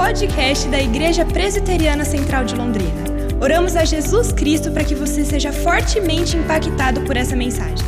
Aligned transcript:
podcast 0.00 0.66
da 0.68 0.80
Igreja 0.80 1.26
Presbiteriana 1.26 2.06
Central 2.06 2.46
de 2.46 2.54
Londrina. 2.54 3.04
Oramos 3.38 3.76
a 3.76 3.84
Jesus 3.84 4.32
Cristo 4.32 4.72
para 4.72 4.82
que 4.82 4.94
você 4.94 5.26
seja 5.26 5.52
fortemente 5.52 6.38
impactado 6.38 7.02
por 7.02 7.18
essa 7.18 7.36
mensagem. 7.36 7.86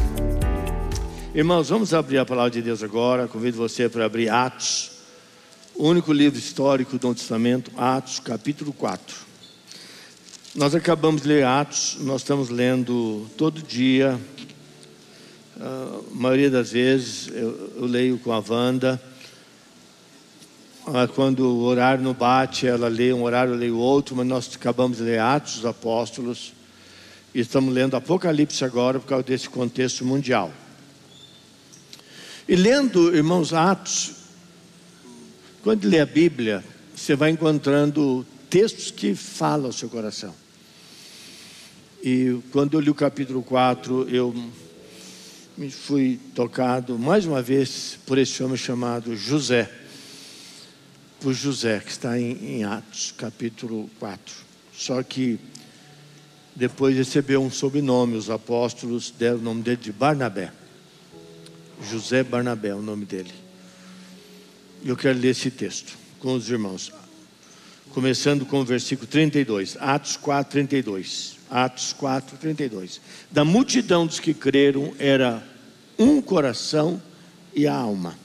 Irmãos, 1.34 1.70
vamos 1.70 1.94
abrir 1.94 2.18
a 2.18 2.26
palavra 2.26 2.50
de 2.50 2.60
Deus 2.60 2.82
agora. 2.82 3.26
Convido 3.26 3.56
você 3.56 3.88
para 3.88 4.04
abrir 4.04 4.28
Atos, 4.28 4.90
o 5.74 5.88
único 5.88 6.12
livro 6.12 6.38
histórico 6.38 6.98
do 6.98 7.02
Novo 7.02 7.18
Testamento, 7.18 7.70
Atos, 7.78 8.20
capítulo 8.20 8.74
4. 8.74 9.16
Nós 10.54 10.74
acabamos 10.74 11.22
de 11.22 11.28
ler 11.28 11.46
Atos, 11.46 11.96
nós 12.00 12.20
estamos 12.20 12.50
lendo 12.50 13.26
todo 13.38 13.62
dia, 13.62 14.20
a 15.58 16.00
maioria 16.10 16.50
das 16.50 16.72
vezes 16.72 17.28
eu, 17.28 17.72
eu 17.74 17.86
leio 17.86 18.18
com 18.18 18.32
a 18.32 18.44
Wanda. 18.46 19.00
Ah, 20.84 21.06
quando 21.06 21.46
o 21.46 21.62
horário 21.62 22.02
não 22.02 22.12
bate, 22.12 22.66
ela 22.66 22.88
lê 22.88 23.12
um 23.12 23.22
horário, 23.22 23.54
eu 23.54 23.56
leio 23.56 23.78
outro, 23.78 24.16
mas 24.16 24.26
nós 24.26 24.50
acabamos 24.52 24.98
de 24.98 25.04
ler 25.04 25.20
Atos 25.20 25.56
dos 25.56 25.66
Apóstolos 25.66 26.52
e 27.32 27.38
estamos 27.38 27.72
lendo 27.72 27.94
Apocalipse 27.94 28.64
agora 28.64 28.98
por 28.98 29.06
causa 29.06 29.22
desse 29.22 29.48
contexto 29.48 30.04
mundial. 30.04 30.52
E 32.48 32.56
lendo, 32.56 33.14
irmãos, 33.14 33.52
Atos, 33.52 34.10
quando 35.62 35.84
lê 35.84 36.00
a 36.00 36.06
Bíblia, 36.06 36.64
você 36.96 37.14
vai 37.14 37.30
encontrando 37.30 38.26
textos 38.50 38.90
que 38.90 39.14
falam 39.14 39.66
ao 39.66 39.72
seu 39.72 39.88
coração. 39.88 40.34
E 42.02 42.40
quando 42.50 42.74
eu 42.74 42.80
li 42.80 42.90
o 42.90 42.94
capítulo 42.94 43.40
4, 43.44 44.08
eu 44.08 44.34
me 45.56 45.70
fui 45.70 46.18
tocado 46.34 46.98
mais 46.98 47.24
uma 47.24 47.40
vez 47.40 48.00
por 48.04 48.18
esse 48.18 48.42
homem 48.42 48.56
chamado 48.56 49.14
José 49.14 49.81
por 51.22 51.32
José, 51.32 51.78
que 51.78 51.90
está 51.90 52.18
em, 52.18 52.32
em 52.56 52.64
Atos, 52.64 53.14
capítulo 53.16 53.88
4. 54.00 54.34
Só 54.74 55.02
que 55.04 55.38
depois 56.54 56.96
recebeu 56.96 57.40
um 57.40 57.50
sobrenome, 57.50 58.16
os 58.16 58.28
apóstolos 58.28 59.14
deram 59.16 59.38
o 59.38 59.42
nome 59.42 59.62
dele 59.62 59.76
de 59.76 59.92
Barnabé. 59.92 60.52
José 61.88 62.24
Barnabé 62.24 62.70
é 62.70 62.74
o 62.74 62.82
nome 62.82 63.04
dele. 63.04 63.32
Eu 64.84 64.96
quero 64.96 65.18
ler 65.18 65.28
esse 65.28 65.50
texto 65.50 65.96
com 66.18 66.34
os 66.34 66.50
irmãos. 66.50 66.92
Começando 67.90 68.44
com 68.44 68.60
o 68.60 68.64
versículo 68.64 69.06
32, 69.06 69.76
Atos 69.78 70.16
4, 70.16 70.50
32. 70.50 71.36
Atos 71.48 71.92
4, 71.92 72.36
32. 72.36 73.00
Da 73.30 73.44
multidão 73.44 74.06
dos 74.06 74.18
que 74.18 74.34
creram 74.34 74.92
era 74.98 75.46
um 75.98 76.20
coração 76.20 77.00
e 77.54 77.66
a 77.66 77.74
alma. 77.74 78.21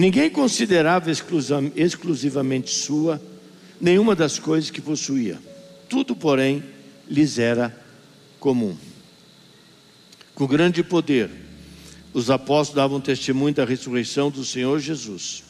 Ninguém 0.00 0.30
considerava 0.30 1.10
exclusivamente 1.10 2.70
sua 2.70 3.20
nenhuma 3.78 4.16
das 4.16 4.38
coisas 4.38 4.70
que 4.70 4.80
possuía. 4.80 5.38
Tudo, 5.90 6.16
porém, 6.16 6.64
lhes 7.06 7.38
era 7.38 7.78
comum. 8.38 8.74
Com 10.34 10.46
grande 10.46 10.82
poder, 10.82 11.28
os 12.14 12.30
apóstolos 12.30 12.76
davam 12.76 12.98
testemunho 12.98 13.52
da 13.52 13.66
ressurreição 13.66 14.30
do 14.30 14.42
Senhor 14.42 14.80
Jesus. 14.80 15.44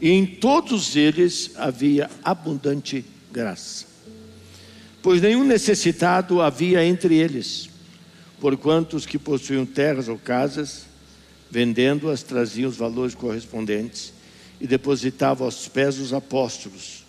E 0.00 0.10
em 0.10 0.26
todos 0.26 0.94
eles 0.94 1.50
havia 1.56 2.08
abundante 2.22 3.04
graça. 3.32 3.86
Pois 5.02 5.20
nenhum 5.20 5.42
necessitado 5.42 6.40
havia 6.40 6.86
entre 6.86 7.16
eles, 7.16 7.68
porquanto 8.40 8.96
os 8.96 9.04
que 9.04 9.18
possuíam 9.18 9.66
terras 9.66 10.06
ou 10.06 10.16
casas 10.16 10.91
vendendo-as, 11.52 12.22
trazia 12.22 12.66
os 12.66 12.78
valores 12.78 13.14
correspondentes 13.14 14.14
e 14.58 14.66
depositava 14.66 15.44
aos 15.44 15.68
pés 15.68 15.96
dos 15.96 16.14
apóstolos. 16.14 17.04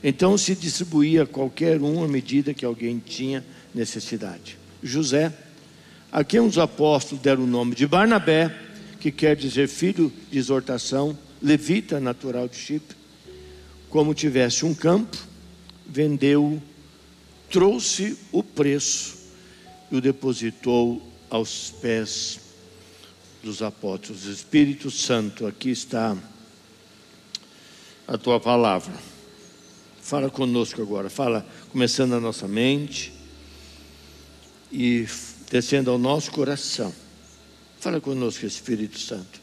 Então 0.00 0.38
se 0.38 0.54
distribuía 0.54 1.26
qualquer 1.26 1.82
um 1.82 2.04
à 2.04 2.06
medida 2.06 2.54
que 2.54 2.64
alguém 2.64 3.02
tinha 3.04 3.44
necessidade. 3.74 4.56
José, 4.80 5.32
a 6.12 6.22
quem 6.22 6.38
os 6.38 6.56
apóstolos 6.56 7.20
deram 7.20 7.42
o 7.42 7.48
nome 7.48 7.74
de 7.74 7.84
Barnabé, 7.84 8.56
que 9.00 9.10
quer 9.10 9.34
dizer 9.34 9.66
filho 9.66 10.12
de 10.30 10.38
exortação, 10.38 11.18
levita 11.42 11.98
natural 11.98 12.46
de 12.46 12.56
Chipre, 12.56 12.96
como 13.88 14.14
tivesse 14.14 14.64
um 14.64 14.72
campo, 14.72 15.18
vendeu, 15.84 16.62
trouxe 17.50 18.16
o 18.30 18.40
preço 18.40 19.18
e 19.90 19.96
o 19.96 20.00
depositou 20.00 21.02
aos 21.28 21.72
pés 21.82 22.39
dos 23.42 23.62
apóstolos. 23.62 24.24
Espírito 24.24 24.90
Santo, 24.90 25.46
aqui 25.46 25.70
está 25.70 26.16
a 28.06 28.18
tua 28.18 28.40
palavra. 28.40 28.92
Fala 30.00 30.28
conosco 30.28 30.82
agora, 30.82 31.08
fala 31.08 31.46
começando 31.70 32.14
a 32.14 32.20
nossa 32.20 32.48
mente 32.48 33.12
e 34.72 35.06
descendo 35.50 35.90
ao 35.90 35.98
nosso 35.98 36.30
coração. 36.32 36.92
Fala 37.78 38.00
conosco, 38.00 38.44
Espírito 38.44 38.98
Santo. 38.98 39.40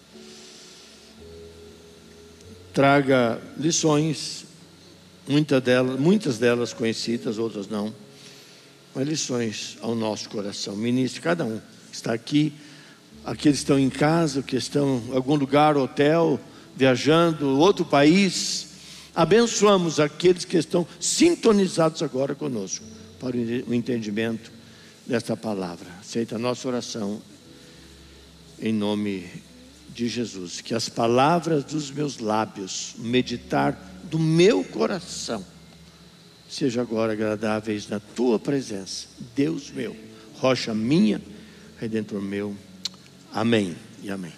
Traga 2.74 3.42
lições, 3.58 4.46
muitas 5.28 5.62
delas, 5.64 6.00
muitas 6.00 6.38
delas 6.38 6.74
conhecidas, 6.74 7.38
outras 7.40 7.68
não, 7.68 7.94
mas 8.94 9.08
lições 9.08 9.78
ao 9.82 9.96
nosso 9.96 10.30
coração. 10.30 10.76
Ministre 10.76 11.22
cada 11.22 11.46
um 11.46 11.60
que 11.90 11.96
está 11.96 12.14
aqui 12.14 12.54
aqueles 13.28 13.58
que 13.60 13.64
estão 13.64 13.78
em 13.78 13.90
casa, 13.90 14.42
que 14.42 14.56
estão 14.56 15.04
em 15.10 15.16
algum 15.16 15.36
lugar, 15.36 15.76
hotel, 15.76 16.40
viajando, 16.74 17.60
outro 17.60 17.84
país. 17.84 18.68
Abençoamos 19.14 20.00
aqueles 20.00 20.46
que 20.46 20.56
estão 20.56 20.88
sintonizados 20.98 22.02
agora 22.02 22.34
conosco 22.34 22.86
para 23.20 23.36
o 23.36 23.74
entendimento 23.74 24.50
desta 25.06 25.36
palavra. 25.36 25.88
Aceita 26.00 26.36
a 26.36 26.40
nossa 26.40 26.70
oração 26.70 27.22
em 28.60 28.72
nome 28.72 29.28
de 29.94 30.08
Jesus. 30.08 30.62
Que 30.62 30.74
as 30.74 30.88
palavras 30.88 31.66
dos 31.66 31.92
meus 31.92 32.20
lábios, 32.20 32.96
meditar 32.98 33.78
do 34.06 34.18
meu 34.18 34.64
coração, 34.64 35.46
seja 36.48 36.82
agora 36.82 37.12
agradáveis 37.12 37.90
na 37.90 38.00
tua 38.00 38.40
presença, 38.40 39.08
Deus 39.36 39.70
meu, 39.70 39.94
rocha 40.36 40.74
minha, 40.74 41.22
redentor 41.78 42.22
meu. 42.22 42.56
Amém 43.38 43.76
e 44.02 44.10
amém. 44.10 44.34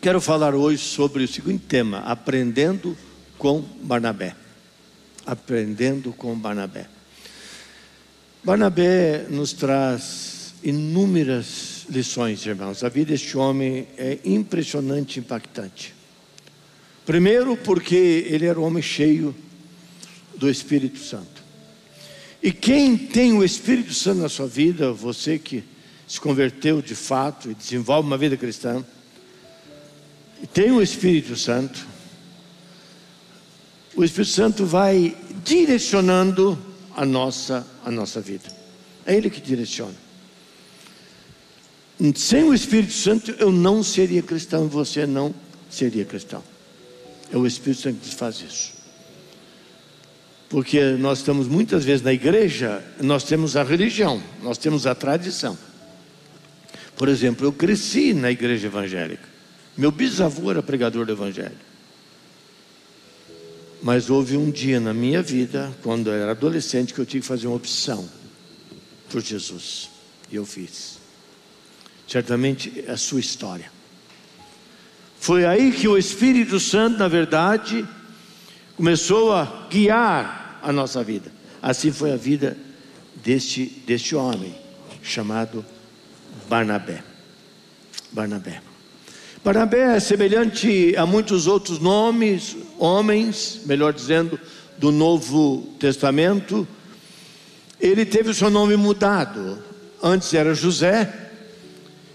Quero 0.00 0.20
falar 0.20 0.52
hoje 0.52 0.82
sobre 0.82 1.22
o 1.22 1.28
seguinte 1.28 1.62
tema: 1.68 1.98
aprendendo 1.98 2.98
com 3.38 3.60
Barnabé. 3.60 4.34
Aprendendo 5.24 6.12
com 6.12 6.36
Barnabé. 6.36 6.88
Barnabé 8.42 9.26
nos 9.30 9.52
traz 9.52 10.54
inúmeras 10.60 11.86
lições, 11.88 12.44
irmãos. 12.44 12.82
A 12.82 12.88
vida 12.88 13.12
deste 13.12 13.38
homem 13.38 13.86
é 13.96 14.18
impressionante 14.24 15.18
e 15.18 15.20
impactante. 15.20 15.94
Primeiro, 17.06 17.56
porque 17.58 18.26
ele 18.28 18.46
era 18.46 18.58
um 18.58 18.64
homem 18.64 18.82
cheio 18.82 19.32
do 20.36 20.50
Espírito 20.50 20.98
Santo. 20.98 21.44
E 22.42 22.50
quem 22.50 22.98
tem 22.98 23.34
o 23.34 23.44
Espírito 23.44 23.94
Santo 23.94 24.22
na 24.22 24.28
sua 24.28 24.48
vida, 24.48 24.90
você 24.90 25.38
que 25.38 25.62
se 26.08 26.18
converteu 26.18 26.80
de 26.80 26.94
fato 26.94 27.50
e 27.50 27.54
desenvolve 27.54 28.08
uma 28.08 28.16
vida 28.16 28.36
cristã, 28.36 28.82
e 30.42 30.46
tem 30.46 30.70
o 30.70 30.80
Espírito 30.80 31.36
Santo, 31.36 31.86
o 33.94 34.02
Espírito 34.02 34.32
Santo 34.32 34.64
vai 34.64 35.14
direcionando 35.44 36.58
a 36.96 37.04
nossa, 37.04 37.66
a 37.84 37.90
nossa 37.90 38.20
vida. 38.20 38.48
É 39.04 39.14
Ele 39.14 39.28
que 39.28 39.40
direciona. 39.40 39.94
Sem 42.14 42.44
o 42.44 42.54
Espírito 42.54 42.92
Santo 42.92 43.32
eu 43.32 43.50
não 43.50 43.82
seria 43.82 44.22
cristão 44.22 44.68
você 44.68 45.04
não 45.04 45.34
seria 45.68 46.04
cristão. 46.04 46.42
É 47.30 47.36
o 47.36 47.46
Espírito 47.46 47.82
Santo 47.82 47.98
que 48.00 48.14
faz 48.14 48.40
isso. 48.40 48.72
Porque 50.48 50.80
nós 50.92 51.18
estamos 51.18 51.48
muitas 51.48 51.84
vezes 51.84 52.02
na 52.02 52.12
igreja, 52.12 52.82
nós 53.00 53.24
temos 53.24 53.56
a 53.56 53.62
religião, 53.62 54.22
nós 54.42 54.56
temos 54.56 54.86
a 54.86 54.94
tradição. 54.94 55.58
Por 56.98 57.08
exemplo, 57.08 57.46
eu 57.46 57.52
cresci 57.52 58.12
na 58.12 58.28
igreja 58.28 58.66
evangélica. 58.66 59.22
Meu 59.76 59.92
bisavô 59.92 60.50
era 60.50 60.60
pregador 60.60 61.06
do 61.06 61.12
evangelho. 61.12 61.56
Mas 63.80 64.10
houve 64.10 64.36
um 64.36 64.50
dia 64.50 64.80
na 64.80 64.92
minha 64.92 65.22
vida, 65.22 65.72
quando 65.80 66.08
eu 66.08 66.14
era 66.14 66.32
adolescente, 66.32 66.92
que 66.92 66.98
eu 66.98 67.06
tive 67.06 67.20
que 67.20 67.28
fazer 67.28 67.46
uma 67.46 67.54
opção 67.54 68.08
por 69.08 69.22
Jesus. 69.22 69.88
E 70.28 70.34
eu 70.34 70.44
fiz. 70.44 70.98
Certamente 72.08 72.84
é 72.84 72.90
a 72.90 72.96
sua 72.96 73.20
história. 73.20 73.70
Foi 75.20 75.44
aí 75.44 75.70
que 75.70 75.86
o 75.86 75.96
Espírito 75.96 76.58
Santo, 76.58 76.98
na 76.98 77.06
verdade, 77.06 77.86
começou 78.76 79.32
a 79.32 79.68
guiar 79.70 80.58
a 80.60 80.72
nossa 80.72 81.04
vida. 81.04 81.30
Assim 81.62 81.92
foi 81.92 82.12
a 82.12 82.16
vida 82.16 82.56
deste, 83.22 83.66
deste 83.86 84.16
homem, 84.16 84.52
chamado 85.00 85.64
Barnabé. 86.48 87.02
Barnabé. 88.10 88.60
Barnabé 89.44 89.96
é 89.96 90.00
semelhante 90.00 90.94
a 90.96 91.06
muitos 91.06 91.46
outros 91.46 91.78
nomes, 91.78 92.56
homens, 92.78 93.60
melhor 93.66 93.92
dizendo, 93.92 94.38
do 94.78 94.90
Novo 94.90 95.74
Testamento, 95.78 96.66
ele 97.80 98.04
teve 98.04 98.30
o 98.30 98.34
seu 98.34 98.50
nome 98.50 98.76
mudado. 98.76 99.62
Antes 100.02 100.32
era 100.34 100.54
José 100.54 101.30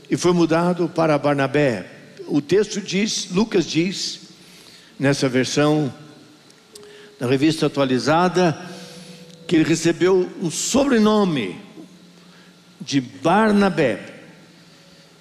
e 0.09 0.17
foi 0.17 0.33
mudado 0.33 0.89
para 0.89 1.17
Barnabé. 1.17 1.85
O 2.27 2.41
texto 2.41 2.81
diz, 2.81 3.29
Lucas 3.31 3.65
diz, 3.65 4.21
nessa 4.99 5.27
versão 5.29 5.93
da 7.19 7.27
revista 7.27 7.65
atualizada, 7.65 8.57
que 9.47 9.55
ele 9.55 9.65
recebeu 9.65 10.29
um 10.41 10.49
sobrenome 10.49 11.59
de 12.79 12.99
Barnabé. 12.99 14.12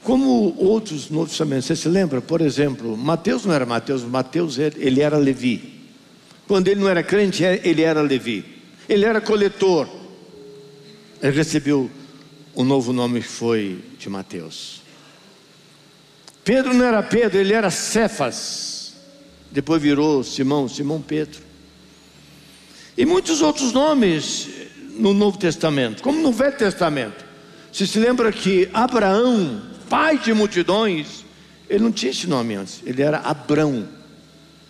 Como 0.02 0.56
outros 0.58 1.10
Novos 1.10 1.30
Testamentos, 1.30 1.66
você 1.66 1.76
se 1.76 1.88
lembra? 1.88 2.20
Por 2.20 2.40
exemplo, 2.40 2.96
Mateus 2.96 3.44
não 3.44 3.54
era 3.54 3.64
Mateus, 3.64 4.02
Mateus 4.02 4.58
ele 4.58 5.00
era 5.00 5.16
Levi. 5.16 5.80
Quando 6.48 6.68
ele 6.68 6.80
não 6.80 6.88
era 6.88 7.02
crente, 7.02 7.44
ele 7.44 7.82
era 7.82 8.02
Levi. 8.02 8.44
Ele 8.88 9.04
era 9.04 9.20
coletor. 9.20 9.88
Ele 11.22 11.32
recebeu 11.32 11.88
o 12.54 12.64
novo 12.64 12.92
nome 12.92 13.20
que 13.20 13.28
foi 13.28 13.78
de 13.98 14.10
Mateus. 14.10 14.82
Pedro 16.44 16.74
não 16.74 16.84
era 16.84 17.00
Pedro, 17.02 17.38
ele 17.38 17.52
era 17.52 17.70
Cefas. 17.70 18.96
Depois 19.52 19.80
virou 19.80 20.24
Simão, 20.24 20.68
Simão 20.68 21.00
Pedro. 21.00 21.40
E 22.98 23.06
muitos 23.06 23.40
outros 23.40 23.72
nomes 23.72 24.48
no 24.96 25.14
Novo 25.14 25.38
Testamento, 25.38 26.02
como 26.02 26.20
no 26.20 26.32
Velho 26.32 26.56
Testamento. 26.56 27.24
Você 27.72 27.86
se 27.86 27.98
lembra 27.98 28.32
que 28.32 28.68
Abraão 28.74 29.71
pai 29.92 30.16
de 30.16 30.32
multidões, 30.32 31.22
ele 31.68 31.84
não 31.84 31.92
tinha 31.92 32.10
esse 32.10 32.26
nome 32.26 32.54
antes, 32.54 32.80
ele 32.86 33.02
era 33.02 33.18
Abrão, 33.18 33.86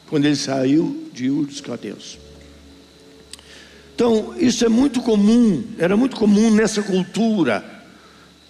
quando 0.09 0.25
ele 0.25 0.35
saiu 0.35 1.09
de 1.13 1.31
Ur 1.31 1.47
dos 1.47 1.61
Caldeus. 1.61 2.19
Então, 3.95 4.35
isso 4.37 4.65
é 4.65 4.69
muito 4.69 5.01
comum, 5.01 5.65
era 5.79 5.97
muito 5.97 6.17
comum 6.17 6.51
nessa 6.51 6.83
cultura 6.83 7.65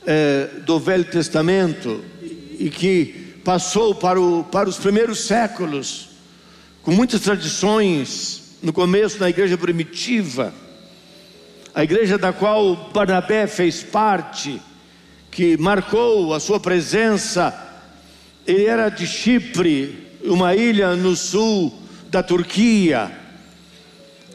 é, 0.07 0.49
do 0.65 0.81
Velho 0.81 1.05
Testamento 1.05 2.03
e 2.59 2.71
que 2.71 3.35
passou 3.45 3.95
para, 3.95 4.19
o, 4.19 4.43
para 4.43 4.67
os 4.67 4.79
primeiros 4.79 5.27
séculos, 5.27 6.09
com 6.83 6.91
muitas 6.91 7.21
tradições, 7.21 8.57
no 8.63 8.73
começo 8.73 9.19
da 9.19 9.29
igreja 9.29 9.59
primitiva, 9.59 10.55
a 11.75 11.85
igreja 11.85 12.17
da 12.17 12.33
qual 12.33 12.91
Barnabé 12.95 13.47
fez 13.47 13.83
parte 13.83 14.59
que 15.32 15.56
marcou 15.56 16.34
a 16.34 16.38
sua 16.38 16.61
presença. 16.61 17.58
Ele 18.46 18.67
era 18.67 18.90
de 18.90 19.06
Chipre, 19.06 20.06
uma 20.23 20.55
ilha 20.55 20.94
no 20.94 21.17
sul 21.17 21.73
da 22.11 22.23
Turquia. 22.23 23.11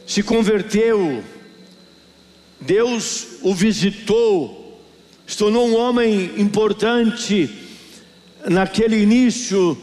Se 0.04 0.22
converteu, 0.24 1.22
Deus 2.60 3.38
o 3.42 3.54
visitou, 3.54 4.82
se 5.24 5.38
tornou 5.38 5.68
um 5.68 5.76
homem 5.76 6.32
importante 6.36 7.48
naquele 8.48 9.00
início 9.00 9.78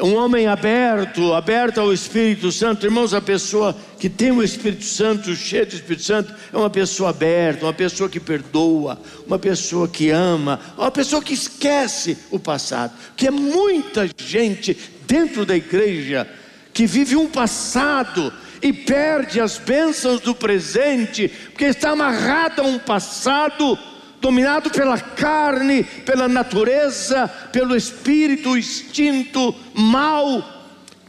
um 0.00 0.14
homem 0.16 0.46
aberto, 0.46 1.32
aberto 1.32 1.78
ao 1.78 1.92
Espírito 1.92 2.50
Santo. 2.50 2.84
Irmãos, 2.84 3.14
a 3.14 3.20
pessoa 3.20 3.76
que 3.98 4.08
tem 4.08 4.32
o 4.32 4.42
Espírito 4.42 4.84
Santo, 4.84 5.34
cheio 5.34 5.66
do 5.66 5.74
Espírito 5.74 6.02
Santo, 6.02 6.34
é 6.52 6.56
uma 6.56 6.70
pessoa 6.70 7.10
aberta, 7.10 7.64
uma 7.66 7.72
pessoa 7.72 8.08
que 8.08 8.18
perdoa, 8.18 8.98
uma 9.26 9.38
pessoa 9.38 9.86
que 9.86 10.10
ama, 10.10 10.60
uma 10.76 10.90
pessoa 10.90 11.22
que 11.22 11.34
esquece 11.34 12.18
o 12.30 12.38
passado. 12.38 12.92
Que 13.16 13.28
é 13.28 13.30
muita 13.30 14.08
gente 14.16 14.76
dentro 15.06 15.46
da 15.46 15.56
igreja 15.56 16.28
que 16.72 16.86
vive 16.86 17.14
um 17.14 17.28
passado 17.28 18.32
e 18.60 18.72
perde 18.72 19.40
as 19.40 19.58
bênçãos 19.58 20.20
do 20.20 20.34
presente, 20.34 21.28
porque 21.28 21.66
está 21.66 21.90
amarrado 21.90 22.62
a 22.62 22.64
um 22.64 22.78
passado 22.78 23.78
dominado 24.24 24.70
pela 24.70 24.98
carne, 24.98 25.84
pela 25.84 26.26
natureza, 26.26 27.28
pelo 27.52 27.76
espírito, 27.76 28.52
o 28.52 28.56
instinto 28.56 29.54
mal 29.74 30.42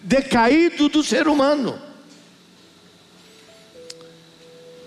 decaído 0.03 0.89
do 0.89 1.01
ser 1.01 1.25
humano. 1.25 1.81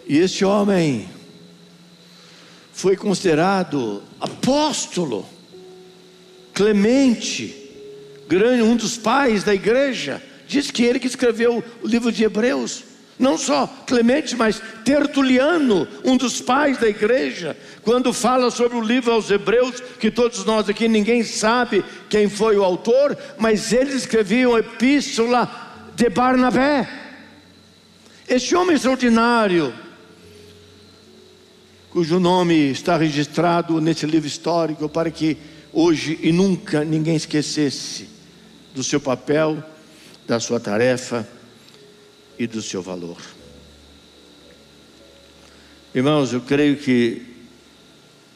E 0.06 0.18
esse 0.18 0.44
homem 0.44 1.08
foi 2.70 2.98
considerado 2.98 4.02
apóstolo, 4.20 5.26
Clemente, 6.52 7.54
grande, 8.28 8.62
um 8.62 8.74
dos 8.74 8.98
pais 8.98 9.44
da 9.44 9.54
igreja. 9.54 10.20
Diz 10.46 10.72
que 10.72 10.82
ele 10.82 10.98
que 10.98 11.06
escreveu 11.06 11.62
o 11.80 11.86
livro 11.86 12.10
de 12.10 12.24
Hebreus. 12.24 12.82
Não 13.18 13.36
só 13.36 13.66
Clemente, 13.86 14.36
mas 14.36 14.62
Tertuliano, 14.84 15.88
um 16.04 16.16
dos 16.16 16.40
pais 16.40 16.78
da 16.78 16.88
igreja, 16.88 17.56
quando 17.82 18.12
fala 18.12 18.50
sobre 18.50 18.78
o 18.78 18.80
livro 18.80 19.12
aos 19.12 19.28
Hebreus, 19.28 19.80
que 19.98 20.10
todos 20.10 20.44
nós 20.44 20.68
aqui 20.68 20.86
ninguém 20.86 21.24
sabe 21.24 21.84
quem 22.08 22.28
foi 22.28 22.56
o 22.56 22.62
autor, 22.62 23.18
mas 23.36 23.72
ele 23.72 23.92
escrevia 23.94 24.48
uma 24.48 24.60
epístola 24.60 25.50
de 25.96 26.08
Barnabé. 26.08 26.88
Este 28.28 28.54
homem 28.54 28.76
extraordinário, 28.76 29.74
cujo 31.90 32.20
nome 32.20 32.70
está 32.70 32.96
registrado 32.96 33.80
nesse 33.80 34.06
livro 34.06 34.28
histórico, 34.28 34.88
para 34.88 35.10
que 35.10 35.36
hoje 35.72 36.16
e 36.22 36.30
nunca 36.30 36.84
ninguém 36.84 37.16
esquecesse 37.16 38.08
do 38.72 38.84
seu 38.84 39.00
papel, 39.00 39.60
da 40.24 40.38
sua 40.38 40.60
tarefa 40.60 41.26
e 42.38 42.46
do 42.46 42.62
seu 42.62 42.80
valor. 42.80 43.18
Irmãos, 45.94 46.32
eu 46.32 46.40
creio 46.40 46.76
que 46.76 47.22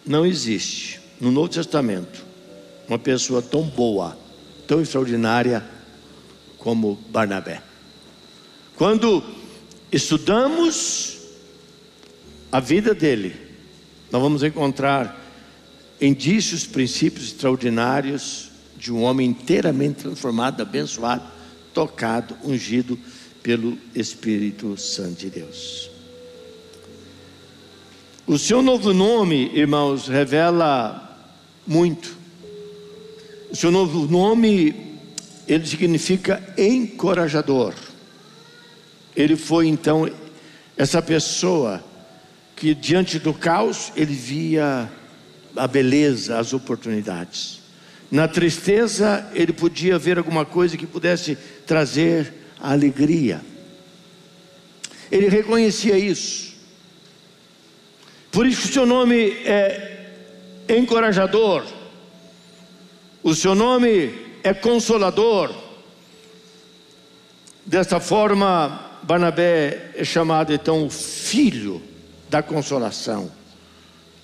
não 0.04 0.26
existe 0.26 1.00
no 1.20 1.30
Novo 1.30 1.48
Testamento 1.48 2.24
uma 2.88 2.98
pessoa 2.98 3.40
tão 3.40 3.62
boa, 3.62 4.18
tão 4.66 4.82
extraordinária 4.82 5.64
como 6.58 6.98
Barnabé. 7.10 7.62
Quando 8.76 9.22
estudamos 9.92 11.18
a 12.50 12.58
vida 12.58 12.94
dele, 12.94 13.36
nós 14.10 14.20
vamos 14.20 14.42
encontrar 14.42 15.22
indícios, 16.00 16.66
princípios 16.66 17.26
extraordinários 17.26 18.50
de 18.76 18.92
um 18.92 19.02
homem 19.02 19.30
inteiramente 19.30 20.02
transformado, 20.02 20.60
abençoado, 20.60 21.22
tocado, 21.72 22.36
ungido 22.42 22.98
pelo 23.42 23.76
Espírito 23.94 24.76
Santo 24.76 25.20
de 25.20 25.30
Deus. 25.30 25.90
O 28.26 28.38
seu 28.38 28.62
novo 28.62 28.92
nome, 28.92 29.50
irmãos, 29.52 30.06
revela 30.06 31.18
muito. 31.66 32.16
O 33.50 33.56
seu 33.56 33.70
novo 33.70 34.06
nome, 34.06 35.00
ele 35.48 35.66
significa 35.66 36.42
encorajador. 36.56 37.74
Ele 39.14 39.36
foi 39.36 39.66
então 39.66 40.08
essa 40.76 41.02
pessoa 41.02 41.84
que 42.56 42.74
diante 42.74 43.18
do 43.18 43.34
caos 43.34 43.92
ele 43.96 44.14
via 44.14 44.90
a 45.56 45.66
beleza, 45.66 46.38
as 46.38 46.52
oportunidades. 46.52 47.60
Na 48.10 48.28
tristeza 48.28 49.28
ele 49.34 49.52
podia 49.52 49.98
ver 49.98 50.16
alguma 50.16 50.44
coisa 50.44 50.76
que 50.76 50.86
pudesse 50.86 51.36
trazer 51.66 52.41
a 52.62 52.70
alegria. 52.70 53.40
Ele 55.10 55.28
reconhecia 55.28 55.98
isso. 55.98 56.54
Por 58.30 58.46
isso 58.46 58.68
o 58.68 58.72
seu 58.72 58.86
nome 58.86 59.30
é 59.44 60.06
encorajador. 60.68 61.66
O 63.22 63.34
seu 63.34 63.54
nome 63.56 64.14
é 64.44 64.54
consolador. 64.54 65.52
Desta 67.66 67.98
forma, 67.98 68.90
Barnabé 69.02 69.90
é 69.96 70.04
chamado 70.04 70.52
então 70.52 70.88
filho 70.88 71.82
da 72.30 72.42
consolação, 72.42 73.30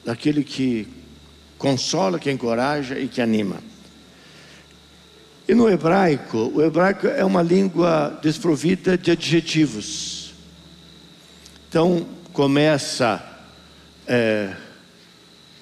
daquele 0.04 0.42
que 0.42 0.88
consola, 1.58 2.18
que 2.18 2.30
encoraja 2.30 2.98
e 2.98 3.08
que 3.08 3.20
anima. 3.20 3.62
E 5.48 5.54
no 5.54 5.66
hebraico, 5.66 6.52
o 6.54 6.62
hebraico 6.62 7.06
é 7.06 7.24
uma 7.24 7.42
língua 7.42 8.18
desprovida 8.20 8.98
de 8.98 9.10
adjetivos. 9.10 10.34
Então, 11.66 12.06
começa 12.34 13.24
é, 14.06 14.54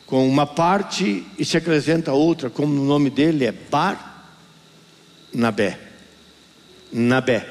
com 0.04 0.28
uma 0.28 0.44
parte 0.44 1.24
e 1.38 1.44
se 1.44 1.56
acrescenta 1.56 2.12
outra, 2.12 2.50
como 2.50 2.82
o 2.82 2.84
nome 2.84 3.10
dele 3.10 3.44
é 3.44 3.52
Bar 3.52 4.24
Nabé. 5.32 5.78
Nabé. 6.92 7.48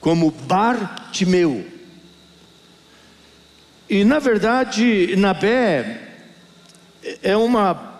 Como 0.00 0.30
Bar 0.30 1.10
Timeu. 1.12 1.66
E 3.88 4.04
na 4.04 4.18
verdade, 4.18 5.16
Nabé 5.16 6.08
é 7.22 7.34
uma 7.34 7.91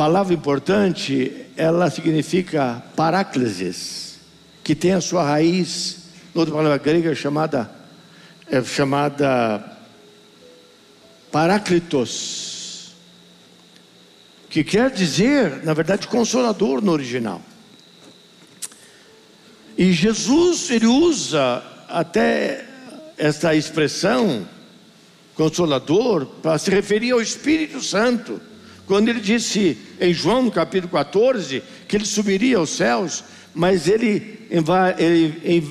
palavra 0.00 0.32
importante, 0.32 1.44
ela 1.58 1.90
significa 1.90 2.82
paráclesis, 2.96 4.18
que 4.64 4.74
tem 4.74 4.94
a 4.94 5.00
sua 5.02 5.22
raiz, 5.22 6.04
outra 6.34 6.54
palavra 6.54 6.78
grega 6.78 7.14
chamada, 7.14 7.70
é 8.50 8.64
chamada 8.64 9.62
Paráclitos, 11.30 12.94
que 14.48 14.64
quer 14.64 14.90
dizer, 14.90 15.62
na 15.64 15.74
verdade, 15.74 16.08
consolador 16.08 16.80
no 16.80 16.92
original. 16.92 17.42
E 19.76 19.92
Jesus, 19.92 20.70
ele 20.70 20.86
usa 20.86 21.62
até 21.90 22.66
essa 23.18 23.54
expressão, 23.54 24.48
consolador, 25.34 26.24
para 26.24 26.56
se 26.56 26.70
referir 26.70 27.10
ao 27.10 27.20
Espírito 27.20 27.82
Santo. 27.82 28.40
Quando 28.90 29.08
ele 29.08 29.20
disse 29.20 29.78
em 30.00 30.12
João, 30.12 30.42
no 30.42 30.50
capítulo 30.50 30.90
14, 30.90 31.62
que 31.86 31.96
ele 31.96 32.04
subiria 32.04 32.56
aos 32.56 32.70
céus, 32.70 33.22
mas 33.54 33.86
ele, 33.86 34.48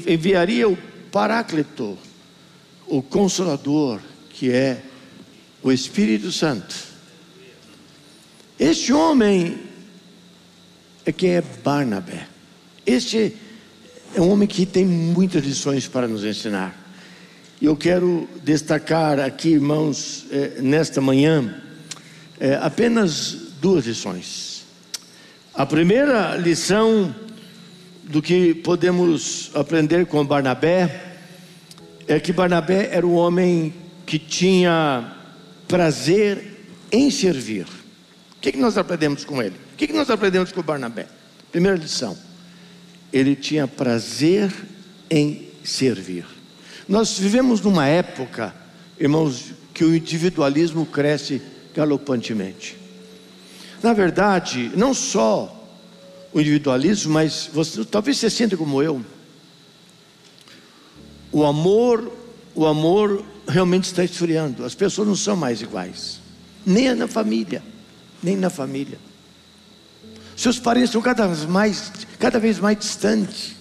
enviaria 0.07 0.69
o 0.69 0.77
Paráclito, 1.11 1.97
o 2.87 3.01
Consolador, 3.01 3.99
que 4.29 4.49
é 4.49 4.81
o 5.61 5.69
Espírito 5.69 6.31
Santo. 6.31 6.73
Este 8.57 8.93
homem 8.93 9.63
é 11.05 11.11
quem 11.11 11.31
é 11.31 11.43
Barnabé. 11.61 12.25
Este 12.85 13.35
é 14.15 14.21
um 14.21 14.29
homem 14.29 14.47
que 14.47 14.65
tem 14.65 14.85
muitas 14.85 15.43
lições 15.43 15.89
para 15.89 16.07
nos 16.07 16.23
ensinar. 16.23 16.73
E 17.59 17.65
eu 17.65 17.75
quero 17.75 18.29
destacar 18.45 19.19
aqui, 19.19 19.49
irmãos, 19.49 20.25
eh, 20.31 20.61
nesta 20.61 21.01
manhã, 21.01 21.63
eh, 22.39 22.57
apenas 22.61 23.37
duas 23.59 23.85
lições. 23.85 24.65
A 25.53 25.65
primeira 25.65 26.35
lição 26.37 27.13
do 28.03 28.21
que 28.21 28.53
podemos 28.53 29.51
aprender 29.53 30.05
com 30.05 30.25
Barnabé 30.25 31.17
é 32.07 32.19
que 32.19 32.31
Barnabé 32.31 32.89
era 32.91 33.05
um 33.05 33.13
homem 33.13 33.73
que 34.05 34.17
tinha 34.17 35.15
prazer 35.67 36.57
em 36.91 37.11
servir. 37.11 37.65
O 37.65 38.41
que, 38.41 38.53
que 38.53 38.57
nós 38.57 38.77
aprendemos 38.77 39.25
com 39.25 39.41
ele? 39.43 39.55
O 39.73 39.77
que, 39.77 39.87
que 39.87 39.93
nós 39.93 40.09
aprendemos 40.09 40.51
com 40.51 40.61
Barnabé? 40.63 41.07
Primeira 41.51 41.77
lição: 41.77 42.17
ele 43.11 43.35
tinha 43.35 43.67
prazer 43.67 44.51
em 45.09 45.49
servir. 45.63 46.25
Nós 46.87 47.19
vivemos 47.19 47.61
numa 47.61 47.85
época, 47.85 48.55
irmãos, 48.99 49.53
que 49.73 49.83
o 49.83 49.95
individualismo 49.95 50.85
cresce 50.85 51.41
galopantemente. 51.73 52.77
Na 53.81 53.93
verdade, 53.93 54.71
não 54.75 54.93
só 54.93 55.55
o 56.33 56.39
individualismo, 56.39 57.13
mas 57.13 57.49
você, 57.51 57.83
talvez 57.85 58.17
você 58.17 58.29
sinta 58.29 58.57
como 58.57 58.83
eu. 58.83 59.03
O 61.31 61.43
amor, 61.45 62.11
o 62.55 62.65
amor 62.65 63.23
realmente 63.47 63.85
está 63.85 64.03
esfriando. 64.03 64.65
As 64.65 64.75
pessoas 64.75 65.07
não 65.07 65.15
são 65.15 65.35
mais 65.35 65.61
iguais, 65.61 66.19
nem 66.65 66.93
na 66.95 67.07
família, 67.07 67.63
nem 68.21 68.35
na 68.35 68.49
família. 68.49 68.99
Seus 70.35 70.59
parentes 70.59 70.89
estão 70.89 71.01
cada 71.01 71.27
mais, 71.47 71.91
cada 72.17 72.39
vez 72.39 72.59
mais 72.59 72.77
distantes. 72.77 73.58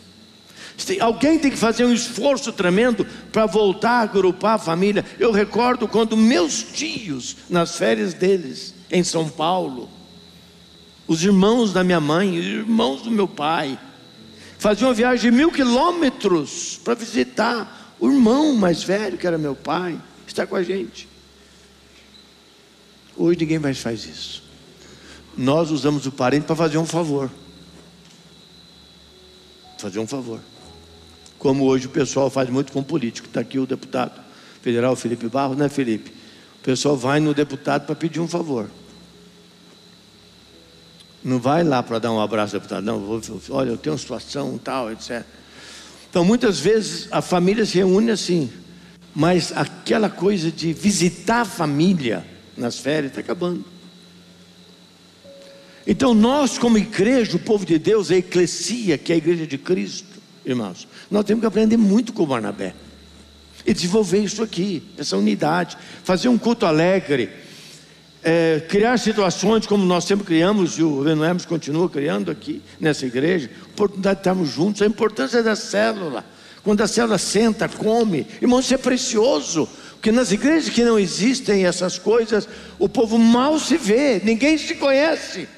Alguém 1.01 1.39
tem 1.39 1.51
que 1.51 1.57
fazer 1.57 1.85
um 1.85 1.93
esforço 1.93 2.53
tremendo 2.53 3.05
para 3.33 3.47
voltar 3.47 3.93
a 3.93 4.03
agrupar 4.03 4.55
a 4.55 4.59
família. 4.59 5.05
Eu 5.19 5.33
recordo 5.33 5.89
quando 5.89 6.17
meus 6.17 6.63
tios, 6.63 7.37
nas 7.51 7.77
férias 7.77 8.15
deles, 8.15 8.75
em 8.91 9.03
São 9.03 9.29
Paulo, 9.29 9.91
os 11.07 11.23
irmãos 11.25 11.73
da 11.73 11.83
minha 11.83 12.01
mãe, 12.01 12.39
os 12.39 12.47
irmãos 12.47 13.03
do 13.03 13.11
meu 13.11 13.27
pai, 13.27 13.79
faziam 14.59 14.89
uma 14.89 14.95
viagem 14.95 15.31
de 15.31 15.37
mil 15.37 15.51
quilômetros 15.51 16.79
para 16.85 16.95
visitar 16.95 17.97
o 17.99 18.09
irmão 18.09 18.55
mais 18.55 18.83
velho, 18.83 19.19
que 19.19 19.27
era 19.27 19.37
meu 19.37 19.57
pai, 19.57 20.01
está 20.27 20.47
com 20.47 20.55
a 20.55 20.63
gente. 20.63 21.09
Hoje 23.17 23.41
ninguém 23.41 23.59
mais 23.59 23.79
faz 23.79 24.05
isso. 24.05 24.45
Nós 25.37 25.71
usamos 25.71 26.07
o 26.07 26.13
parente 26.13 26.47
para 26.47 26.55
fazer 26.55 26.79
um 26.79 26.87
favor. 26.87 27.29
Fazer 29.79 29.99
um 29.99 30.07
favor. 30.07 30.41
Como 31.39 31.65
hoje 31.65 31.87
o 31.87 31.91
pessoal 31.91 32.29
faz 32.31 32.49
muito 32.51 32.73
com 32.73 32.83
político. 32.83 33.29
Está 33.29 33.41
aqui 33.41 33.59
o 33.59 33.67
deputado 33.67 34.21
federal 34.61 34.97
Felipe 34.97 35.29
Barros, 35.29 35.57
né, 35.57 35.69
Felipe? 35.69 36.11
O 36.61 36.65
pessoal 36.65 36.97
vai 36.97 37.21
no 37.21 37.33
deputado 37.33 37.87
para 37.87 37.95
pedir 37.95 38.21
um 38.21 38.29
favor. 38.29 38.69
Não 41.23 41.39
vai 41.39 41.63
lá 41.65 41.83
para 41.83 41.99
dar 41.99 42.13
um 42.13 42.21
abraço 42.21 42.57
ao 42.57 42.61
deputado, 42.61 42.85
não. 42.85 43.01
Vou, 43.01 43.21
olha, 43.51 43.71
eu 43.71 43.77
tenho 43.77 43.93
uma 43.93 43.99
situação 43.99 44.59
tal, 44.59 44.91
etc. 44.91 45.25
Então, 46.11 46.25
muitas 46.25 46.59
vezes 46.59 47.09
a 47.11 47.21
família 47.21 47.67
se 47.67 47.79
reúne 47.79 48.11
assim, 48.11 48.51
mas 49.15 49.53
aquela 49.55 50.09
coisa 50.09 50.51
de 50.51 50.73
visitar 50.73 51.43
a 51.43 51.45
família 51.45 52.25
nas 52.57 52.79
férias 52.79 53.13
está 53.13 53.21
acabando. 53.21 53.65
Então, 55.87 56.13
nós, 56.15 56.59
como 56.59 56.77
igreja, 56.77 57.37
o 57.37 57.41
povo 57.41 57.65
de 57.65 57.79
Deus, 57.79 58.11
a 58.11 58.17
eclesia, 58.17 58.99
que 58.99 59.13
é 59.13 59.15
a 59.15 59.19
igreja 59.19 59.47
de 59.47 59.57
Cristo, 59.57 60.18
irmãos, 60.51 60.89
nós 61.11 61.25
temos 61.25 61.41
que 61.41 61.47
aprender 61.47 61.77
muito 61.77 62.13
com 62.13 62.27
Barnabé 62.27 62.75
e 63.67 63.73
desenvolver 63.73 64.19
isso 64.19 64.43
aqui, 64.43 64.83
essa 64.97 65.17
unidade, 65.17 65.77
fazer 66.05 66.29
um 66.29 66.39
culto 66.39 66.65
alegre 66.65 67.31
é, 68.23 68.61
criar 68.69 68.99
situações 68.99 69.67
como 69.67 69.85
nós 69.85 70.05
sempre 70.05 70.27
criamos, 70.27 70.79
e 70.79 70.83
o 70.83 71.07
Hermes 71.09 71.45
continua 71.45 71.89
criando 71.89 72.31
aqui 72.31 72.63
nessa 72.81 73.07
igreja, 73.07 73.51
oportunidade 73.73 74.17
de 74.17 74.21
estarmos 74.21 74.49
juntos, 74.51 74.83
a 74.83 74.87
importância 74.87 75.43
da 75.43 75.55
célula. 75.55 76.25
Quando 76.63 76.81
a 76.83 76.89
célula 76.89 77.19
senta, 77.19 77.69
come, 77.69 78.27
irmão, 78.43 78.61
isso 78.61 78.75
é 78.75 78.79
precioso. 78.79 79.69
Porque 79.93 80.13
nas 80.13 80.31
igrejas 80.31 80.69
que 80.69 80.85
não 80.85 80.99
existem 80.99 81.65
essas 81.65 81.99
coisas, 81.99 82.49
o 82.79 82.89
povo 82.89 83.19
mal 83.19 83.59
se 83.59 83.77
vê, 83.77 84.21
ninguém 84.23 84.59
se 84.59 84.75
conhece, 84.75 85.49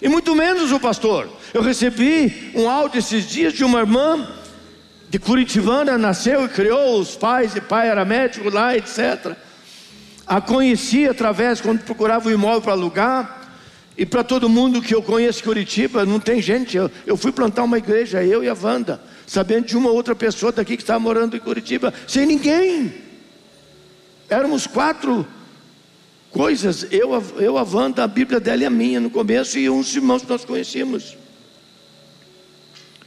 e 0.00 0.08
muito 0.08 0.34
menos 0.34 0.72
o 0.72 0.80
pastor. 0.80 1.28
Eu 1.54 1.62
recebi 1.62 2.52
um 2.54 2.68
áudio 2.68 2.98
esses 2.98 3.26
dias 3.28 3.52
de 3.52 3.64
uma 3.64 3.80
irmã 3.80 4.28
de 5.08 5.18
Curitibana, 5.18 5.96
nasceu 5.96 6.44
e 6.44 6.48
criou 6.48 7.00
os 7.00 7.14
pais, 7.16 7.54
e 7.56 7.60
pai 7.60 7.88
era 7.88 8.04
médico 8.04 8.50
lá, 8.50 8.76
etc. 8.76 9.34
A 10.26 10.40
conheci 10.40 11.08
através, 11.08 11.60
quando 11.60 11.82
procurava 11.82 12.28
um 12.28 12.32
imóvel 12.32 12.60
para 12.60 12.72
alugar. 12.72 13.42
E 13.98 14.04
para 14.04 14.22
todo 14.22 14.46
mundo 14.48 14.82
que 14.82 14.94
eu 14.94 15.02
conheço 15.02 15.42
Curitiba, 15.42 16.04
não 16.04 16.20
tem 16.20 16.42
gente. 16.42 16.76
Eu, 16.76 16.90
eu 17.06 17.16
fui 17.16 17.32
plantar 17.32 17.62
uma 17.62 17.78
igreja, 17.78 18.22
eu 18.22 18.44
e 18.44 18.48
a 18.48 18.54
Wanda, 18.60 19.00
sabendo 19.26 19.68
de 19.68 19.76
uma 19.76 19.90
outra 19.90 20.14
pessoa 20.14 20.52
daqui 20.52 20.76
que 20.76 20.82
estava 20.82 21.00
morando 21.00 21.34
em 21.34 21.40
Curitiba, 21.40 21.94
sem 22.06 22.26
ninguém. 22.26 22.92
Éramos 24.28 24.66
quatro 24.66 25.26
coisas, 26.36 26.86
eu, 26.90 27.10
eu 27.38 27.56
a 27.56 27.62
Wanda, 27.62 28.04
a 28.04 28.06
Bíblia 28.06 28.38
dela 28.38 28.66
a 28.66 28.70
minha 28.70 29.00
no 29.00 29.08
começo, 29.08 29.58
e 29.58 29.70
uns 29.70 29.96
irmãos 29.96 30.22
que 30.22 30.28
nós 30.28 30.44
conhecíamos. 30.44 31.16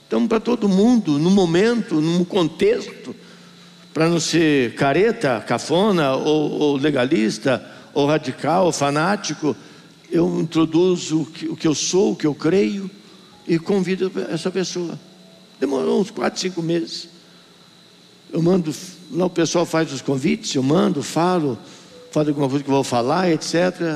Então, 0.07 0.27
para 0.27 0.39
todo 0.39 0.67
mundo, 0.67 1.19
no 1.19 1.29
momento, 1.29 2.01
num 2.01 2.25
contexto, 2.25 3.15
para 3.93 4.09
não 4.09 4.19
ser 4.19 4.73
careta, 4.73 5.39
cafona, 5.47 6.15
ou, 6.15 6.51
ou, 6.51 6.75
legalista, 6.77 7.63
ou 7.93 8.07
radical, 8.07 8.65
ou 8.65 8.71
fanático, 8.71 9.55
eu 10.11 10.39
introduzo 10.39 11.21
o 11.21 11.25
que, 11.27 11.47
o 11.47 11.55
que 11.55 11.67
eu 11.67 11.75
sou, 11.75 12.13
o 12.13 12.15
que 12.15 12.25
eu 12.25 12.33
creio, 12.33 12.89
e 13.47 13.59
convido 13.59 14.11
essa 14.31 14.49
pessoa. 14.49 14.99
Demorou 15.59 16.01
uns 16.01 16.09
quatro, 16.09 16.39
cinco 16.39 16.63
meses. 16.63 17.07
Eu 18.33 18.41
mando, 18.41 18.73
lá 19.11 19.25
o 19.25 19.29
pessoal 19.29 19.67
faz 19.67 19.93
os 19.93 20.01
convites, 20.01 20.55
eu 20.55 20.63
mando, 20.63 21.03
falo, 21.03 21.59
falo 22.11 22.29
alguma 22.29 22.49
coisa 22.49 22.63
que 22.63 22.69
eu 22.69 22.75
vou 22.75 22.83
falar, 22.83 23.29
etc. 23.29 23.55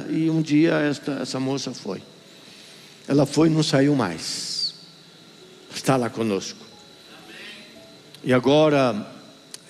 E 0.09 0.29
um 0.29 0.41
dia 0.41 0.73
esta, 0.73 1.13
essa 1.13 1.39
moça 1.39 1.71
foi. 1.73 2.01
Ela 3.07 3.25
foi 3.25 3.47
e 3.47 3.51
não 3.51 3.63
saiu 3.63 3.95
mais. 3.95 4.75
Está 5.73 5.95
lá 5.97 6.09
conosco. 6.09 6.59
E 8.23 8.31
agora 8.33 9.13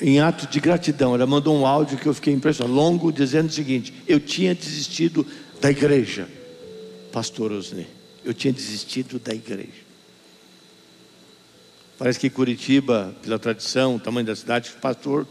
em 0.01 0.19
ato 0.19 0.47
de 0.47 0.59
gratidão, 0.59 1.15
ela 1.15 1.25
mandou 1.25 1.55
um 1.55 1.65
áudio 1.65 1.97
que 1.97 2.05
eu 2.05 2.13
fiquei 2.13 2.33
impressionado, 2.33 2.75
longo, 2.75 3.11
dizendo 3.11 3.47
o 3.47 3.51
seguinte: 3.51 3.93
Eu 4.07 4.19
tinha 4.19 4.53
desistido 4.53 5.25
da 5.61 5.71
igreja, 5.71 6.27
Pastor 7.11 7.51
Osni, 7.53 7.87
eu 8.25 8.33
tinha 8.33 8.51
desistido 8.51 9.17
da 9.17 9.33
igreja. 9.33 9.83
Parece 11.97 12.19
que 12.19 12.29
Curitiba, 12.29 13.15
pela 13.21 13.39
tradição, 13.39 13.95
o 13.95 13.99
tamanho 13.99 14.25
da 14.25 14.35
cidade, 14.35 14.71
o 14.75 14.81
pastor 14.81 15.25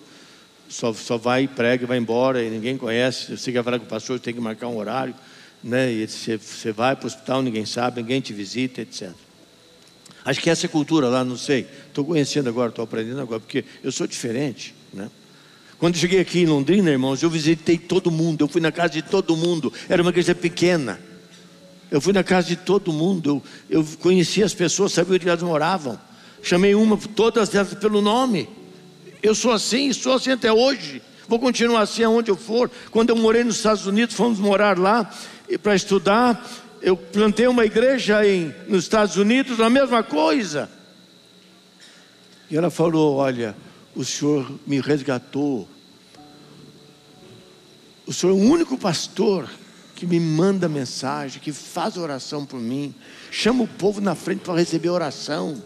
só, 0.72 0.92
só 0.94 1.18
vai, 1.18 1.46
prega 1.46 1.84
e 1.84 1.86
vai 1.86 1.98
embora, 1.98 2.42
e 2.42 2.48
ninguém 2.48 2.78
conhece. 2.78 3.36
Você 3.36 3.52
quer 3.52 3.62
falar 3.62 3.78
com 3.78 3.84
o 3.84 3.88
pastor, 3.88 4.18
tem 4.18 4.32
que 4.32 4.40
marcar 4.40 4.68
um 4.68 4.78
horário, 4.78 5.14
né? 5.62 5.92
E 5.92 6.08
você, 6.08 6.38
você 6.38 6.72
vai 6.72 6.96
para 6.96 7.04
o 7.04 7.06
hospital, 7.06 7.42
ninguém 7.42 7.66
sabe, 7.66 8.00
ninguém 8.00 8.22
te 8.22 8.32
visita, 8.32 8.80
etc. 8.80 9.10
Acho 10.24 10.40
que 10.40 10.48
essa 10.48 10.64
é 10.64 10.68
cultura 10.68 11.08
lá, 11.08 11.22
não 11.22 11.36
sei. 11.36 11.66
Estou 11.88 12.04
conhecendo 12.04 12.48
agora, 12.48 12.70
estou 12.70 12.84
aprendendo 12.84 13.20
agora, 13.20 13.38
porque 13.38 13.64
eu 13.84 13.92
sou 13.92 14.06
diferente. 14.06 14.74
Né? 14.94 15.10
Quando 15.78 15.96
cheguei 15.98 16.20
aqui 16.20 16.40
em 16.40 16.46
Londrina, 16.46 16.90
irmãos, 16.90 17.22
eu 17.22 17.28
visitei 17.28 17.76
todo 17.76 18.10
mundo, 18.10 18.42
eu 18.42 18.48
fui 18.48 18.60
na 18.60 18.72
casa 18.72 18.94
de 18.94 19.02
todo 19.02 19.36
mundo. 19.36 19.70
Era 19.90 20.00
uma 20.00 20.10
igreja 20.10 20.34
pequena. 20.34 20.98
Eu 21.90 22.00
fui 22.00 22.14
na 22.14 22.24
casa 22.24 22.48
de 22.48 22.56
todo 22.56 22.90
mundo, 22.90 23.42
eu, 23.68 23.82
eu 23.82 23.98
conhecia 23.98 24.46
as 24.46 24.54
pessoas, 24.54 24.92
sabia 24.92 25.16
onde 25.16 25.28
elas 25.28 25.42
moravam. 25.42 26.00
Chamei 26.42 26.74
uma, 26.74 26.96
todas 26.96 27.54
elas 27.54 27.74
pelo 27.74 28.00
nome. 28.00 28.61
Eu 29.22 29.34
sou 29.34 29.52
assim, 29.52 29.92
sou 29.92 30.14
assim 30.14 30.32
até 30.32 30.52
hoje. 30.52 31.00
Vou 31.28 31.38
continuar 31.38 31.82
assim 31.82 32.02
aonde 32.02 32.30
eu 32.30 32.36
for. 32.36 32.70
Quando 32.90 33.10
eu 33.10 33.16
morei 33.16 33.44
nos 33.44 33.56
Estados 33.56 33.86
Unidos, 33.86 34.16
fomos 34.16 34.38
morar 34.38 34.78
lá 34.78 35.08
para 35.62 35.74
estudar. 35.76 36.44
Eu 36.80 36.96
plantei 36.96 37.46
uma 37.46 37.64
igreja 37.64 38.26
em, 38.26 38.52
nos 38.66 38.84
Estados 38.84 39.16
Unidos, 39.16 39.60
a 39.60 39.70
mesma 39.70 40.02
coisa. 40.02 40.68
E 42.50 42.56
ela 42.56 42.70
falou: 42.70 43.16
Olha, 43.16 43.56
o 43.94 44.04
Senhor 44.04 44.50
me 44.66 44.80
resgatou. 44.80 45.68
O 48.04 48.12
Senhor 48.12 48.32
é 48.32 48.34
o 48.34 48.50
único 48.50 48.76
pastor 48.76 49.48
que 49.94 50.04
me 50.04 50.18
manda 50.18 50.68
mensagem, 50.68 51.40
que 51.40 51.52
faz 51.52 51.96
oração 51.96 52.44
por 52.44 52.58
mim, 52.58 52.92
chama 53.30 53.62
o 53.62 53.68
povo 53.68 54.00
na 54.00 54.16
frente 54.16 54.40
para 54.40 54.58
receber 54.58 54.88
oração. 54.88 55.62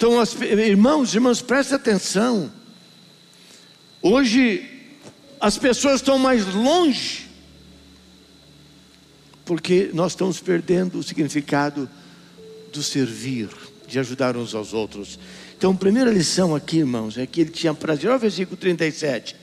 Então, 0.00 0.18
as, 0.18 0.34
irmãos, 0.34 1.14
irmãos, 1.14 1.42
prestem 1.42 1.76
atenção. 1.76 2.50
Hoje 4.00 4.66
as 5.38 5.58
pessoas 5.58 5.96
estão 5.96 6.18
mais 6.18 6.46
longe, 6.54 7.28
porque 9.44 9.90
nós 9.92 10.12
estamos 10.12 10.40
perdendo 10.40 10.98
o 10.98 11.02
significado 11.02 11.86
do 12.72 12.82
servir, 12.82 13.50
de 13.86 13.98
ajudar 13.98 14.38
uns 14.38 14.54
aos 14.54 14.72
outros. 14.72 15.18
Então, 15.58 15.72
a 15.72 15.74
primeira 15.74 16.10
lição 16.10 16.54
aqui, 16.54 16.78
irmãos, 16.78 17.18
é 17.18 17.26
que 17.26 17.42
ele 17.42 17.50
tinha 17.50 17.74
prazer. 17.74 18.08
Olha 18.08 18.16
o 18.16 18.20
versículo 18.20 18.56
37. 18.56 19.36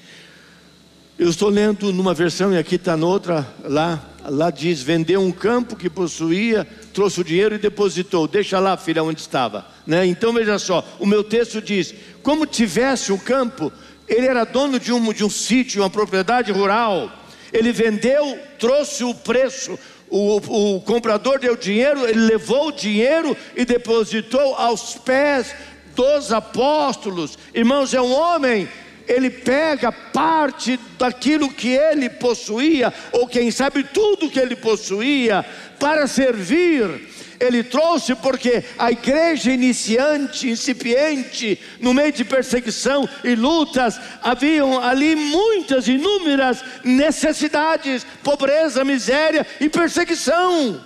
Eu 1.20 1.32
estou 1.32 1.50
lendo 1.50 1.92
numa 1.92 2.14
versão 2.14 2.54
e 2.54 2.60
aqui 2.60 2.76
está 2.76 2.96
noutra, 2.96 3.48
lá, 3.64 4.08
lá 4.24 4.52
diz: 4.52 4.84
vendeu 4.84 5.20
um 5.20 5.32
campo 5.32 5.76
que 5.76 5.90
possuía, 5.90 6.68
trouxe 6.94 7.22
o 7.22 7.24
dinheiro 7.24 7.56
e 7.56 7.58
depositou. 7.58 8.28
Deixa 8.28 8.60
lá, 8.60 8.78
filha, 8.78 9.04
onde 9.04 9.20
estava. 9.20 9.66
Né? 9.86 10.06
Então 10.06 10.32
veja 10.32 10.60
só, 10.60 10.88
o 11.00 11.08
meu 11.08 11.24
texto 11.24 11.60
diz: 11.60 11.92
como 12.22 12.46
tivesse 12.46 13.12
um 13.12 13.18
campo, 13.18 13.74
ele 14.08 14.28
era 14.28 14.44
dono 14.44 14.80
de 14.80 14.94
um, 14.94 15.12
de 15.12 15.24
um 15.24 15.30
sítio, 15.30 15.82
uma 15.82 15.90
propriedade 15.90 16.52
rural. 16.52 17.12
Ele 17.52 17.72
vendeu, 17.72 18.38
trouxe 18.60 19.04
o 19.04 19.16
preço, 19.16 19.80
o, 20.12 20.76
o 20.76 20.82
comprador 20.82 21.40
deu 21.40 21.56
dinheiro, 21.56 22.08
ele 22.08 22.28
levou 22.28 22.68
o 22.68 22.72
dinheiro 22.72 23.36
e 23.56 23.66
depositou 23.66 24.54
aos 24.54 24.94
pés 24.94 25.56
dos 25.96 26.32
apóstolos. 26.32 27.40
Irmãos, 27.56 27.92
é 27.92 28.00
um 28.00 28.14
homem 28.14 28.70
ele 29.08 29.30
pega 29.30 29.92
parte 29.92 30.80
daquilo 30.98 31.50
que 31.50 31.70
ele 31.70 32.10
possuía, 32.10 32.94
ou 33.12 33.28
quem 33.28 33.50
sabe 33.50 33.84
tudo 33.84 34.30
que 34.30 34.40
ele 34.40 34.56
possuía, 34.56 35.46
para 35.80 36.08
servir. 36.08 37.08
Ele 37.40 37.64
trouxe 37.64 38.16
porque 38.16 38.64
a 38.80 38.92
igreja 38.92 39.52
iniciante, 39.52 40.50
incipiente, 40.50 41.60
no 41.80 41.94
meio 41.94 42.12
de 42.12 42.26
perseguição 42.26 43.08
e 43.24 43.36
lutas, 43.36 44.00
haviam 44.24 44.80
ali 44.82 45.16
muitas, 45.16 45.88
inúmeras 45.88 46.64
necessidades, 46.84 48.06
pobreza, 48.24 48.84
miséria 48.84 49.46
e 49.60 49.70
perseguição. 49.70 50.84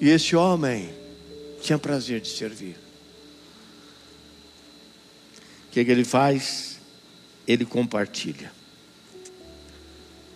E 0.00 0.08
esse 0.08 0.34
homem 0.36 0.90
tinha 1.60 1.78
prazer 1.78 2.20
de 2.20 2.28
servir. 2.28 2.81
O 5.72 5.74
que, 5.74 5.82
que 5.84 5.90
ele 5.90 6.04
faz? 6.04 6.78
Ele 7.48 7.64
compartilha. 7.64 8.52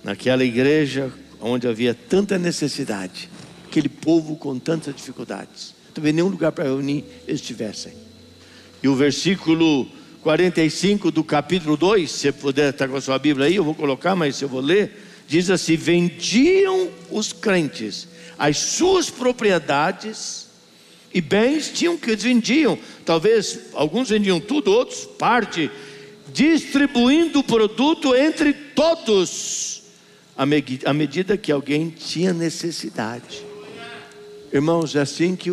Naquela 0.02 0.42
igreja 0.42 1.12
onde 1.38 1.68
havia 1.68 1.94
tanta 1.94 2.38
necessidade, 2.38 3.28
aquele 3.66 3.88
povo 3.88 4.36
com 4.36 4.58
tantas 4.58 4.96
dificuldades, 4.96 5.74
também 5.92 6.12
nenhum 6.12 6.28
lugar 6.28 6.52
para 6.52 6.64
reunir 6.64 7.04
eles 7.28 7.42
tivessem. 7.42 7.92
E 8.82 8.88
o 8.88 8.96
versículo 8.96 9.86
45 10.22 11.10
do 11.10 11.22
capítulo 11.22 11.76
2, 11.76 12.10
se 12.10 12.32
puder 12.32 12.70
estar 12.70 12.88
com 12.88 12.96
a 12.96 13.00
sua 13.02 13.18
Bíblia 13.18 13.46
aí, 13.46 13.56
eu 13.56 13.64
vou 13.64 13.74
colocar, 13.74 14.16
mas 14.16 14.40
eu 14.40 14.48
vou 14.48 14.62
ler, 14.62 15.06
diz 15.28 15.50
assim: 15.50 15.76
vendiam 15.76 16.90
os 17.10 17.32
crentes 17.32 18.08
as 18.38 18.58
suas 18.58 19.10
propriedades 19.10 20.45
e 21.12 21.20
bens 21.20 21.70
tinham 21.70 21.96
que 21.96 22.14
vendiam. 22.16 22.78
Talvez 23.04 23.60
alguns 23.72 24.10
vendiam 24.10 24.40
tudo, 24.40 24.70
outros 24.70 25.04
parte, 25.04 25.70
distribuindo 26.32 27.38
o 27.38 27.44
produto 27.44 28.14
entre 28.14 28.52
todos, 28.52 29.82
à 30.36 30.44
medida 30.92 31.36
que 31.36 31.50
alguém 31.50 31.88
tinha 31.88 32.32
necessidade. 32.32 33.44
Irmãos, 34.52 34.94
é 34.94 35.00
assim 35.00 35.34
que 35.34 35.50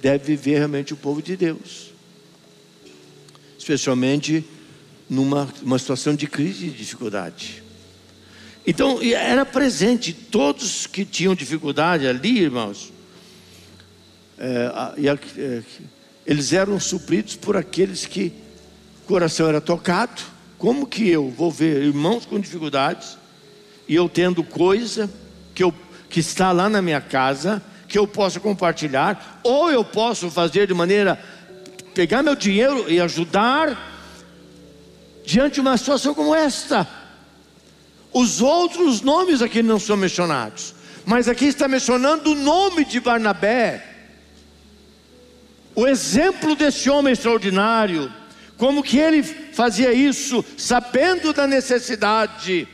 deve 0.00 0.36
viver 0.36 0.58
realmente 0.58 0.92
o 0.92 0.96
povo 0.96 1.22
de 1.22 1.36
Deus, 1.36 1.92
especialmente 3.58 4.44
numa 5.08 5.48
uma 5.62 5.78
situação 5.78 6.14
de 6.14 6.26
crise 6.26 6.66
e 6.66 6.70
dificuldade. 6.70 7.62
Então, 8.66 9.00
era 9.00 9.46
presente, 9.46 10.12
todos 10.12 10.88
que 10.88 11.04
tinham 11.04 11.36
dificuldade 11.36 12.06
ali, 12.06 12.40
irmãos, 12.40 12.92
eles 16.26 16.52
eram 16.52 16.78
supridos 16.78 17.36
por 17.36 17.56
aqueles 17.56 18.04
que 18.04 18.32
o 19.04 19.06
coração 19.06 19.48
era 19.48 19.60
tocado. 19.60 20.22
Como 20.58 20.86
que 20.86 21.08
eu 21.08 21.30
vou 21.30 21.50
ver 21.50 21.82
irmãos 21.82 22.26
com 22.26 22.40
dificuldades 22.40 23.16
e 23.88 23.94
eu 23.94 24.08
tendo 24.08 24.42
coisa 24.42 25.08
que, 25.54 25.62
eu, 25.62 25.72
que 26.08 26.20
está 26.20 26.50
lá 26.50 26.68
na 26.68 26.82
minha 26.82 27.00
casa, 27.00 27.62
que 27.86 27.98
eu 27.98 28.06
posso 28.06 28.40
compartilhar, 28.40 29.40
ou 29.44 29.70
eu 29.70 29.84
posso 29.84 30.30
fazer 30.30 30.66
de 30.66 30.74
maneira 30.74 31.22
pegar 31.94 32.22
meu 32.22 32.34
dinheiro 32.34 32.90
e 32.90 33.00
ajudar 33.00 33.94
diante 35.24 35.54
de 35.54 35.60
uma 35.60 35.76
situação 35.76 36.14
como 36.14 36.34
esta. 36.34 36.86
Os 38.12 38.40
outros 38.40 39.02
nomes 39.02 39.42
aqui 39.42 39.62
não 39.62 39.78
são 39.78 39.96
mencionados, 39.96 40.74
mas 41.04 41.28
aqui 41.28 41.46
está 41.46 41.68
mencionando 41.68 42.32
o 42.32 42.34
nome 42.34 42.84
de 42.84 42.98
Barnabé 42.98 43.95
o 45.76 45.86
exemplo 45.86 46.56
desse 46.56 46.88
homem 46.88 47.12
extraordinário, 47.12 48.10
como 48.56 48.82
que 48.82 48.98
ele 48.98 49.22
fazia 49.22 49.92
isso, 49.92 50.42
sabendo 50.56 51.34
da 51.34 51.46
necessidade, 51.46 52.66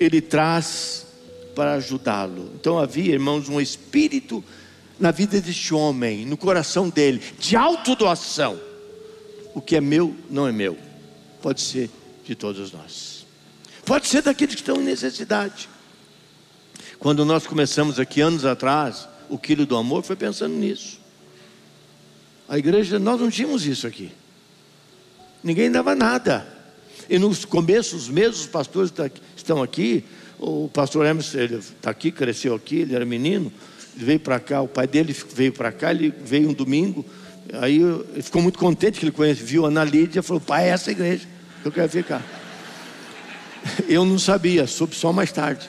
ele 0.00 0.22
traz 0.22 1.06
para 1.54 1.74
ajudá-lo. 1.74 2.52
Então 2.54 2.78
havia, 2.78 3.12
irmãos, 3.12 3.50
um 3.50 3.60
espírito 3.60 4.42
na 4.98 5.10
vida 5.10 5.38
deste 5.40 5.74
homem, 5.74 6.24
no 6.24 6.38
coração 6.38 6.88
dele, 6.88 7.22
de 7.38 7.54
autodoação. 7.54 8.58
O 9.54 9.60
que 9.60 9.76
é 9.76 9.80
meu 9.80 10.16
não 10.30 10.48
é 10.48 10.52
meu, 10.52 10.78
pode 11.42 11.60
ser 11.60 11.90
de 12.24 12.34
todos 12.34 12.72
nós, 12.72 13.26
pode 13.84 14.06
ser 14.06 14.22
daqueles 14.22 14.54
que 14.54 14.62
estão 14.62 14.76
em 14.76 14.84
necessidade. 14.84 15.68
Quando 16.98 17.24
nós 17.26 17.46
começamos 17.46 17.98
aqui 18.00 18.22
anos 18.22 18.46
atrás, 18.46 19.06
o 19.28 19.38
quilo 19.38 19.66
do 19.66 19.76
amor 19.76 20.02
foi 20.02 20.16
pensando 20.16 20.54
nisso. 20.54 20.97
A 22.48 22.56
igreja, 22.58 22.98
nós 22.98 23.20
não 23.20 23.30
tínhamos 23.30 23.66
isso 23.66 23.86
aqui. 23.86 24.10
Ninguém 25.44 25.70
dava 25.70 25.94
nada. 25.94 26.46
E 27.08 27.18
nos 27.18 27.44
começos 27.44 28.08
os 28.08 28.46
pastores 28.46 28.90
tá 28.90 29.10
estão 29.36 29.62
aqui. 29.62 30.04
O 30.38 30.68
pastor 30.68 31.04
Emerson, 31.04 31.38
ele 31.38 31.56
está 31.56 31.90
aqui, 31.90 32.10
cresceu 32.10 32.54
aqui, 32.54 32.76
ele 32.76 32.94
era 32.94 33.04
menino. 33.04 33.52
Ele 33.94 34.04
veio 34.04 34.20
para 34.20 34.40
cá, 34.40 34.62
o 34.62 34.68
pai 34.68 34.86
dele 34.86 35.14
veio 35.34 35.52
para 35.52 35.70
cá, 35.72 35.90
ele 35.90 36.12
veio 36.24 36.48
um 36.48 36.52
domingo. 36.54 37.04
Aí 37.60 37.82
ele 37.82 38.22
ficou 38.22 38.40
muito 38.40 38.58
contente 38.58 38.98
que 38.98 39.04
ele 39.04 39.12
conhece, 39.12 39.42
viu 39.42 39.64
a 39.64 39.68
Ana 39.68 39.84
Lídia 39.84 40.22
falou: 40.22 40.40
Pai, 40.40 40.68
é 40.68 40.68
essa 40.68 40.90
igreja 40.90 41.26
que 41.62 41.68
eu 41.68 41.72
quero 41.72 41.88
ficar. 41.88 42.22
Eu 43.88 44.04
não 44.04 44.18
sabia, 44.18 44.66
soube 44.66 44.94
só 44.94 45.12
mais 45.12 45.32
tarde. 45.32 45.68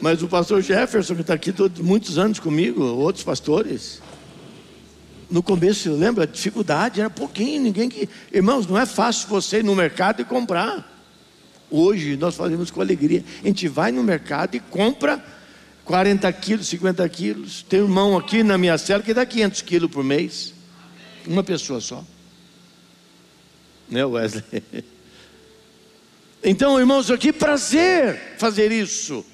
Mas 0.00 0.22
o 0.22 0.28
pastor 0.28 0.62
Jefferson, 0.62 1.14
que 1.14 1.20
está 1.20 1.34
aqui 1.34 1.52
todos, 1.52 1.80
muitos 1.80 2.18
anos 2.18 2.38
comigo, 2.38 2.82
outros 2.82 3.24
pastores, 3.24 4.00
no 5.32 5.42
começo, 5.42 5.90
lembra? 5.94 6.26
Dificuldade 6.26 7.00
era 7.00 7.08
pouquinho, 7.08 7.62
ninguém 7.62 7.88
que. 7.88 8.06
Irmãos, 8.30 8.66
não 8.66 8.78
é 8.78 8.84
fácil 8.84 9.28
você 9.28 9.60
ir 9.60 9.64
no 9.64 9.74
mercado 9.74 10.20
e 10.20 10.26
comprar. 10.26 10.86
Hoje 11.70 12.18
nós 12.18 12.34
fazemos 12.34 12.70
com 12.70 12.82
alegria. 12.82 13.24
A 13.42 13.46
gente 13.46 13.66
vai 13.66 13.90
no 13.90 14.02
mercado 14.02 14.56
e 14.56 14.60
compra 14.60 15.24
40 15.86 16.30
quilos, 16.34 16.68
50 16.68 17.08
quilos. 17.08 17.62
Tem 17.62 17.80
um 17.80 17.84
irmão 17.84 18.18
aqui 18.18 18.42
na 18.42 18.58
minha 18.58 18.76
cela 18.76 19.02
que 19.02 19.14
dá 19.14 19.24
500 19.24 19.62
quilos 19.62 19.90
por 19.90 20.04
mês. 20.04 20.52
Uma 21.26 21.42
pessoa 21.42 21.80
só. 21.80 22.04
Né, 23.88 24.04
Wesley? 24.04 24.44
Então, 26.44 26.76
irmãos, 26.76 27.08
aqui 27.08 27.32
prazer 27.32 28.34
fazer 28.36 28.72
isso. 28.72 29.24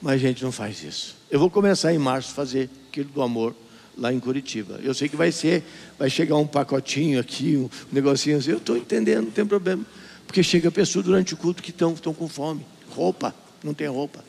Mas 0.00 0.14
a 0.14 0.18
gente 0.18 0.44
não 0.44 0.52
faz 0.52 0.80
isso. 0.84 1.16
Eu 1.28 1.40
vou 1.40 1.50
começar 1.50 1.92
em 1.92 1.98
março 1.98 2.30
a 2.30 2.34
fazer 2.34 2.70
aquilo 2.88 3.08
do 3.08 3.20
amor 3.20 3.52
lá 3.98 4.12
em 4.12 4.20
Curitiba. 4.20 4.78
Eu 4.82 4.94
sei 4.94 5.08
que 5.08 5.16
vai 5.16 5.32
ser, 5.32 5.64
vai 5.98 6.08
chegar 6.08 6.36
um 6.36 6.46
pacotinho 6.46 7.20
aqui, 7.20 7.56
um 7.56 7.68
negocinho 7.90 8.38
assim. 8.38 8.52
Eu 8.52 8.58
estou 8.58 8.76
entendendo, 8.76 9.24
não 9.24 9.30
tem 9.30 9.44
problema. 9.44 9.84
Porque 10.26 10.42
chega 10.42 10.70
pessoas 10.70 11.04
durante 11.04 11.34
o 11.34 11.36
culto 11.36 11.62
que 11.62 11.70
estão, 11.70 11.92
estão 11.92 12.14
com 12.14 12.28
fome. 12.28 12.64
Roupa, 12.90 13.34
não 13.62 13.74
tem 13.74 13.88
roupa. 13.88 14.24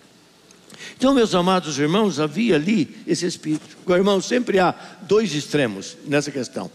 Então, 0.98 1.14
meus 1.14 1.36
amados 1.36 1.78
irmãos, 1.78 2.20
havia 2.20 2.56
ali 2.56 2.98
esse 3.06 3.26
espírito. 3.26 3.78
Agora, 3.84 4.00
irmãos, 4.00 4.26
sempre 4.26 4.60
há 4.60 4.74
dois 5.02 5.34
extremos 5.34 5.98
nessa 6.06 6.32
questão. 6.32 6.72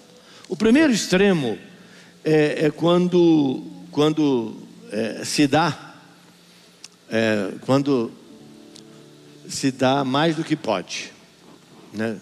O 0.48 0.57
primeiro 0.57 0.92
extremo 0.92 1.59
é, 2.22 2.66
é 2.66 2.70
quando, 2.70 3.62
quando 3.90 4.57
é, 4.92 5.24
se 5.24 5.46
dá, 5.46 5.94
é, 7.11 7.52
quando 7.62 8.12
se 9.48 9.72
dá 9.72 10.04
mais 10.04 10.37
do 10.37 10.44
que 10.44 10.57
pode, 10.57 11.12
né? 11.92 12.18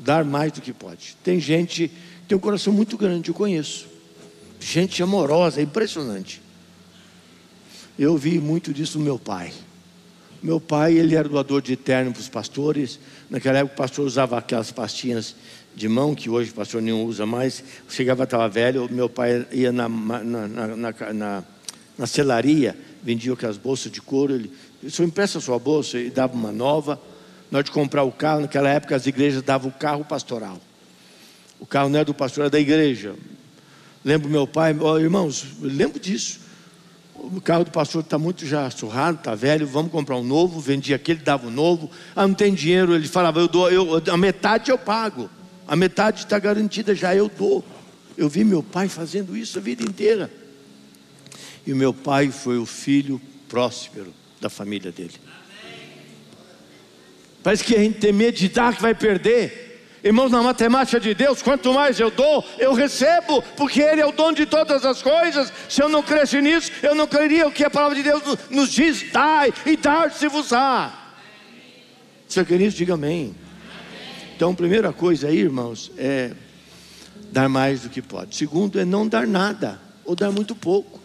Dar 0.00 0.24
mais 0.24 0.50
do 0.52 0.60
que 0.60 0.72
pode. 0.72 1.16
Tem 1.22 1.38
gente 1.38 1.90
tem 2.30 2.36
um 2.36 2.40
coração 2.40 2.72
muito 2.72 2.96
grande, 2.96 3.28
eu 3.28 3.34
conheço, 3.34 3.88
gente 4.60 5.02
amorosa, 5.02 5.60
impressionante. 5.60 6.40
Eu 7.98 8.16
vi 8.16 8.38
muito 8.38 8.72
disso 8.72 9.00
no 9.00 9.04
meu 9.04 9.18
pai. 9.18 9.52
Meu 10.40 10.60
pai, 10.60 10.96
ele 10.96 11.16
era 11.16 11.28
doador 11.28 11.60
de 11.60 11.74
terno 11.74 12.12
para 12.12 12.20
os 12.20 12.28
pastores. 12.28 13.00
Naquela 13.28 13.58
época 13.58 13.74
o 13.74 13.76
pastor 13.76 14.06
usava 14.06 14.38
aquelas 14.38 14.70
pastinhas 14.70 15.34
de 15.74 15.88
mão, 15.88 16.14
que 16.14 16.30
hoje 16.30 16.52
o 16.52 16.54
pastor 16.54 16.80
nenhum 16.80 17.04
usa 17.04 17.26
mais. 17.26 17.64
Chegava, 17.88 18.22
estava 18.22 18.48
velho, 18.48 18.88
meu 18.88 19.08
pai 19.08 19.44
ia 19.50 19.72
na, 19.72 19.88
na, 19.88 20.22
na, 20.22 21.12
na, 21.12 21.44
na 21.98 22.06
celaria, 22.06 22.78
vendia 23.02 23.32
aquelas 23.32 23.56
bolsas 23.56 23.90
de 23.90 24.00
couro. 24.00 24.36
Ele, 24.36 24.52
só 24.88 25.02
empresta 25.02 25.40
sua 25.40 25.58
bolsa 25.58 25.98
e 25.98 26.10
dava 26.10 26.34
uma 26.34 26.52
nova. 26.52 27.00
Na 27.50 27.58
hora 27.58 27.64
de 27.64 27.70
comprar 27.70 28.04
o 28.04 28.12
carro, 28.12 28.42
naquela 28.42 28.68
época 28.68 28.94
as 28.94 29.06
igrejas 29.06 29.42
davam 29.42 29.70
o 29.70 29.72
carro 29.72 30.04
pastoral. 30.04 30.60
O 31.58 31.66
carro 31.66 31.88
não 31.88 31.96
era 31.96 32.04
do 32.04 32.14
pastor, 32.14 32.42
era 32.42 32.50
da 32.50 32.60
igreja. 32.60 33.14
Lembro 34.04 34.30
meu 34.30 34.46
pai, 34.46 34.76
oh, 34.80 34.98
irmãos, 34.98 35.44
lembro 35.60 35.98
disso 36.00 36.50
o 37.22 37.40
carro 37.40 37.64
do 37.64 37.70
pastor 37.70 38.02
está 38.02 38.18
muito 38.18 38.46
já 38.46 38.70
surrado, 38.70 39.18
está 39.18 39.34
velho, 39.34 39.66
vamos 39.66 39.92
comprar 39.92 40.16
um 40.16 40.24
novo, 40.24 40.58
vendia 40.58 40.96
aquele, 40.96 41.20
dava 41.20 41.48
um 41.48 41.50
novo. 41.50 41.90
Ah, 42.16 42.26
não 42.26 42.34
tem 42.34 42.54
dinheiro, 42.54 42.94
ele 42.94 43.06
falava, 43.06 43.40
eu 43.40 43.48
dou, 43.48 43.70
eu, 43.70 44.02
a 44.10 44.16
metade 44.16 44.70
eu 44.70 44.78
pago, 44.78 45.28
a 45.68 45.76
metade 45.76 46.20
está 46.20 46.38
garantida 46.38 46.94
já, 46.94 47.14
eu 47.14 47.28
dou. 47.28 47.64
Eu 48.16 48.28
vi 48.28 48.44
meu 48.44 48.62
pai 48.62 48.88
fazendo 48.88 49.36
isso 49.36 49.58
a 49.58 49.60
vida 49.60 49.82
inteira. 49.82 50.30
E 51.66 51.74
meu 51.74 51.92
pai 51.92 52.30
foi 52.30 52.58
o 52.58 52.66
filho 52.66 53.20
próspero 53.48 54.12
da 54.40 54.48
família 54.48 54.90
dele. 54.90 55.14
Parece 57.42 57.64
que 57.64 57.74
a 57.74 57.78
gente 57.78 57.98
tem 57.98 58.12
medo 58.12 58.36
de 58.36 58.48
dar 58.48 58.74
que 58.74 58.82
vai 58.82 58.94
perder. 58.94 59.68
Irmãos, 60.02 60.30
na 60.30 60.42
matemática 60.42 60.98
de 60.98 61.14
Deus, 61.14 61.42
quanto 61.42 61.74
mais 61.74 62.00
eu 62.00 62.10
dou, 62.10 62.44
eu 62.58 62.72
recebo, 62.72 63.42
porque 63.56 63.80
Ele 63.82 64.00
é 64.00 64.06
o 64.06 64.12
dono 64.12 64.34
de 64.34 64.46
todas 64.46 64.84
as 64.84 65.02
coisas. 65.02 65.52
Se 65.68 65.82
eu 65.82 65.88
não 65.88 66.02
cresce 66.02 66.40
nisso, 66.40 66.72
eu 66.82 66.94
não 66.94 67.06
creria 67.06 67.46
o 67.46 67.52
que 67.52 67.64
a 67.64 67.70
palavra 67.70 67.96
de 67.96 68.02
Deus 68.02 68.22
nos 68.50 68.70
diz: 68.70 69.12
dai 69.12 69.52
e 69.66 69.76
dar-se-vos-á. 69.76 71.14
Se 72.26 72.42
quer 72.44 72.60
isso, 72.60 72.76
diga 72.76 72.94
amém. 72.94 73.34
Então, 74.36 74.54
primeira 74.54 74.90
coisa 74.90 75.28
aí, 75.28 75.38
irmãos, 75.38 75.92
é 75.98 76.30
dar 77.30 77.48
mais 77.48 77.82
do 77.82 77.90
que 77.90 78.00
pode. 78.00 78.36
Segundo, 78.36 78.80
é 78.80 78.86
não 78.86 79.06
dar 79.06 79.26
nada, 79.26 79.78
ou 80.04 80.16
dar 80.16 80.30
muito 80.30 80.54
pouco. 80.54 80.98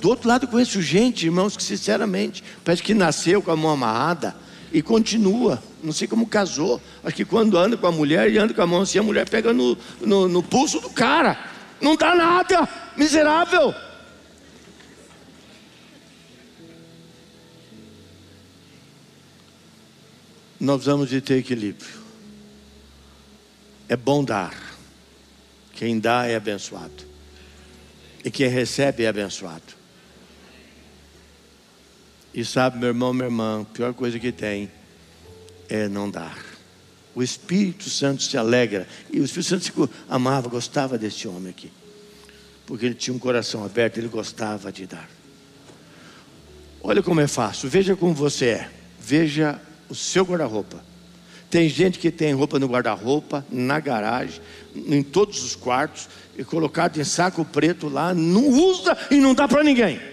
Do 0.00 0.08
outro 0.08 0.26
lado, 0.26 0.48
conheço 0.48 0.80
gente, 0.80 1.26
irmãos, 1.26 1.54
que 1.54 1.62
sinceramente, 1.62 2.42
parece 2.64 2.82
que 2.82 2.94
nasceu 2.94 3.42
com 3.42 3.50
a 3.50 3.56
mão 3.56 3.70
amarrada 3.72 4.34
e 4.72 4.80
continua. 4.80 5.62
Não 5.82 5.92
sei 5.92 6.08
como 6.08 6.26
casou. 6.26 6.80
Acho 7.04 7.16
que 7.16 7.24
quando 7.24 7.58
anda 7.58 7.76
com 7.76 7.86
a 7.86 7.92
mulher 7.92 8.30
e 8.30 8.38
anda 8.38 8.54
com 8.54 8.62
a 8.62 8.66
mão 8.66 8.82
assim, 8.82 8.98
a 8.98 9.02
mulher 9.02 9.28
pega 9.28 9.52
no, 9.52 9.76
no, 10.00 10.28
no 10.28 10.42
pulso 10.42 10.80
do 10.80 10.90
cara. 10.90 11.38
Não 11.80 11.96
dá 11.96 12.14
nada, 12.14 12.68
miserável. 12.96 13.74
Nós 20.58 20.84
vamos 20.84 21.10
de 21.10 21.20
ter 21.20 21.38
equilíbrio. 21.38 22.00
É 23.88 23.96
bom 23.96 24.24
dar. 24.24 24.54
Quem 25.72 25.98
dá 25.98 26.26
é 26.26 26.36
abençoado. 26.36 27.04
E 28.24 28.30
quem 28.30 28.46
recebe 28.46 29.02
é 29.02 29.08
abençoado. 29.08 29.81
E 32.34 32.44
sabe, 32.44 32.78
meu 32.78 32.88
irmão, 32.88 33.12
minha 33.12 33.26
irmã, 33.26 33.62
a 33.62 33.64
pior 33.64 33.92
coisa 33.92 34.18
que 34.18 34.32
tem 34.32 34.70
é 35.68 35.88
não 35.88 36.10
dar. 36.10 36.38
O 37.14 37.22
Espírito 37.22 37.90
Santo 37.90 38.22
se 38.22 38.36
alegra. 38.38 38.88
E 39.12 39.20
o 39.20 39.24
Espírito 39.24 39.48
Santo 39.48 39.64
se 39.64 39.72
amava, 40.08 40.48
gostava 40.48 40.96
desse 40.96 41.28
homem 41.28 41.50
aqui. 41.50 41.70
Porque 42.66 42.86
ele 42.86 42.94
tinha 42.94 43.14
um 43.14 43.18
coração 43.18 43.64
aberto, 43.64 43.98
ele 43.98 44.08
gostava 44.08 44.72
de 44.72 44.86
dar. 44.86 45.08
Olha 46.82 47.02
como 47.02 47.20
é 47.20 47.26
fácil, 47.26 47.68
veja 47.68 47.94
como 47.94 48.14
você 48.14 48.46
é. 48.46 48.70
Veja 48.98 49.60
o 49.88 49.94
seu 49.94 50.24
guarda-roupa. 50.24 50.82
Tem 51.50 51.68
gente 51.68 51.98
que 51.98 52.10
tem 52.10 52.32
roupa 52.32 52.58
no 52.58 52.66
guarda-roupa, 52.66 53.44
na 53.50 53.78
garagem, 53.78 54.40
em 54.74 55.02
todos 55.02 55.44
os 55.44 55.54
quartos, 55.54 56.08
e 56.36 56.42
colocado 56.42 56.98
em 56.98 57.04
saco 57.04 57.44
preto 57.44 57.88
lá, 57.88 58.14
não 58.14 58.48
usa 58.48 58.96
e 59.10 59.16
não 59.16 59.34
dá 59.34 59.46
para 59.46 59.62
ninguém. 59.62 60.11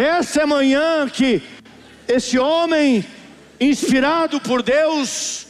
Essa 0.00 0.40
é 0.40 0.42
a 0.44 0.46
manhã 0.46 1.06
que 1.10 1.42
esse 2.08 2.38
homem, 2.38 3.04
inspirado 3.60 4.40
por 4.40 4.62
Deus, 4.62 5.46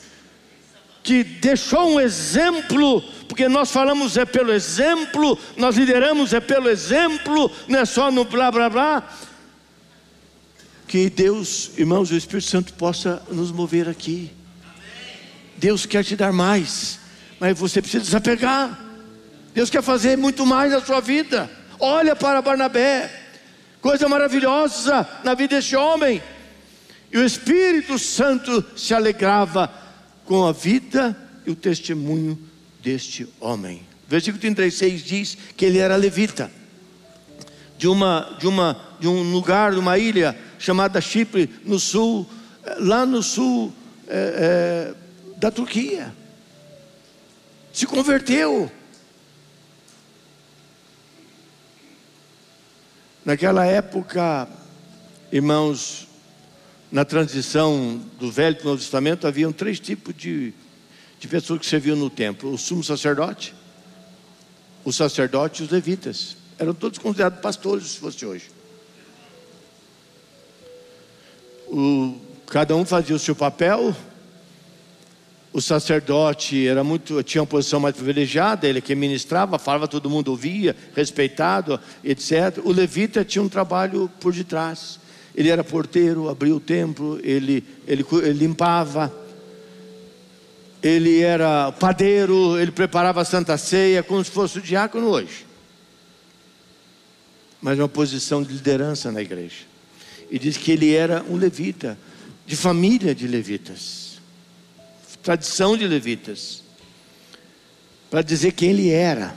que 1.05 1.23
deixou 1.23 1.95
um 1.95 2.01
exemplo, 2.01 3.01
porque 3.29 3.49
nós 3.49 3.71
falamos 3.71 4.17
é 4.17 4.25
pelo 4.25 4.53
exemplo, 4.53 5.39
nós 5.57 5.77
lideramos 5.77 6.33
é 6.33 6.41
pelo 6.41 6.69
exemplo, 6.69 7.49
não 7.69 7.79
é 7.79 7.85
só 7.85 8.11
no 8.11 8.25
blá 8.25 8.51
blá 8.51 8.69
blá. 8.69 9.09
Que 10.89 11.09
Deus, 11.09 11.71
irmãos, 11.79 12.11
o 12.11 12.17
Espírito 12.17 12.49
Santo 12.49 12.75
possa 12.75 13.23
nos 13.31 13.53
mover 13.53 13.89
aqui. 13.89 14.33
Deus 15.59 15.87
quer 15.87 16.03
te 16.03 16.17
dar 16.17 16.33
mais, 16.33 16.99
mas 17.39 17.57
você 17.57 17.81
precisa 17.81 18.03
desapegar. 18.03 18.77
Deus 19.55 19.71
quer 19.71 19.83
fazer 19.83 20.19
muito 20.19 20.45
mais 20.45 20.73
na 20.73 20.81
sua 20.81 20.99
vida. 20.99 21.49
Olha 21.79 22.17
para 22.17 22.43
Barnabé 22.43 23.20
coisa 23.81 24.09
maravilhosa 24.09 25.09
na 25.25 25.35
vida 25.35 25.57
deste 25.57 25.77
homem. 25.77 26.23
E 27.13 27.19
o 27.19 27.25
Espírito 27.25 27.99
Santo 27.99 28.65
se 28.77 28.95
alegrava 28.95 29.73
com 30.25 30.47
a 30.47 30.53
vida 30.53 31.17
e 31.47 31.51
o 31.51 31.57
testemunho 31.57 32.39
deste 32.83 33.29
homem. 33.41 33.83
Versículo 34.07 34.41
36 34.41 35.03
diz 35.03 35.39
que 35.57 35.65
ele 35.65 35.79
era 35.79 35.97
levita, 35.97 36.51
de, 37.79 37.89
uma, 37.89 38.37
de, 38.39 38.47
uma, 38.47 38.81
de 39.01 39.09
um 39.09 39.33
lugar, 39.33 39.73
de 39.73 39.79
uma 39.79 39.99
ilha 39.99 40.37
chamada 40.59 41.01
Chipre, 41.01 41.49
no 41.65 41.79
sul, 41.79 42.29
lá 42.79 43.07
no 43.07 43.23
sul 43.23 43.73
é, 44.07 44.93
é, 44.93 45.39
da 45.39 45.51
Turquia. 45.51 46.15
Se 47.73 47.87
converteu 47.87 48.71
Naquela 53.25 53.67
época, 53.67 54.49
irmãos, 55.31 56.09
na 56.91 57.05
transição 57.05 58.01
do 58.19 58.33
Velho 58.33 58.57
para 58.57 58.65
o 58.65 58.69
Novo 58.71 58.81
Testamento, 58.81 59.27
haviam 59.27 59.53
três 59.53 59.79
tipos 59.79 60.15
de, 60.17 60.55
de 61.19 61.29
pessoas 61.29 61.61
que 61.61 61.67
serviam 61.67 61.97
no 61.97 62.09
templo: 62.09 62.51
o 62.51 62.57
sumo 62.57 62.83
sacerdote, 62.83 63.55
o 64.85 64.93
sacerdote 64.93 65.63
e 65.63 65.67
os 65.67 65.71
levitas. 65.71 66.37
Eram 66.59 66.73
todos 66.73 66.99
considerados 66.99 67.41
pastores, 67.41 67.89
se 67.89 67.99
fosse 67.99 68.25
hoje. 68.25 68.51
O, 71.69 72.19
cada 72.47 72.75
um 72.75 72.87
fazia 72.87 73.15
o 73.15 73.19
seu 73.19 73.37
papel, 73.37 73.95
o 75.53 75.61
sacerdote 75.61 76.67
era 76.67 76.85
muito, 76.85 77.23
tinha 77.25 77.43
uma 77.43 77.47
posição 77.47 77.81
mais 77.81 77.95
privilegiada, 77.97 78.69
ele 78.69 78.81
que 78.81 78.95
ministrava, 78.95 79.59
falava, 79.59 79.89
todo 79.89 80.09
mundo 80.09 80.29
ouvia, 80.29 80.77
respeitado, 80.95 81.81
etc. 82.05 82.61
O 82.65 82.71
levita 82.71 83.25
tinha 83.25 83.43
um 83.43 83.49
trabalho 83.49 84.11
por 84.21 84.33
detrás. 84.33 85.01
Ele 85.35 85.49
era 85.49 85.65
porteiro, 85.65 86.29
abria 86.29 86.55
o 86.55 86.61
templo, 86.61 87.19
ele, 87.23 87.65
ele, 87.87 88.05
ele 88.23 88.33
limpava, 88.33 89.13
ele 90.81 91.21
era 91.21 91.73
padeiro, 91.73 92.59
ele 92.59 92.71
preparava 92.71 93.21
a 93.21 93.25
Santa 93.25 93.59
Ceia, 93.59 94.03
como 94.05 94.25
se 94.25 94.31
fosse 94.31 94.59
o 94.59 94.63
diácono 94.63 95.09
hoje. 95.09 95.47
Mas 97.61 97.79
uma 97.79 97.89
posição 97.89 98.43
de 98.43 98.53
liderança 98.53 99.11
na 99.11 99.21
igreja. 99.21 99.69
E 100.31 100.39
diz 100.39 100.57
que 100.57 100.71
ele 100.71 100.95
era 100.95 101.25
um 101.29 101.37
levita, 101.37 101.99
de 102.47 102.57
família 102.57 103.15
de 103.15 103.27
levitas 103.27 104.10
tradição 105.23 105.77
de 105.77 105.87
levitas, 105.87 106.63
para 108.11 108.23
dizer 108.23 108.53
quem 108.53 108.71
ele 108.71 108.91
era, 108.91 109.35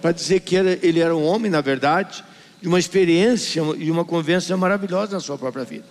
para 0.00 0.12
dizer 0.12 0.40
que 0.40 0.54
ele 0.56 1.00
era 1.00 1.14
um 1.14 1.24
homem, 1.24 1.50
na 1.50 1.60
verdade, 1.60 2.24
de 2.60 2.68
uma 2.68 2.78
experiência 2.78 3.62
e 3.78 3.90
uma 3.90 4.04
convivência 4.04 4.56
maravilhosa 4.56 5.12
na 5.12 5.20
sua 5.20 5.36
própria 5.36 5.64
vida. 5.64 5.84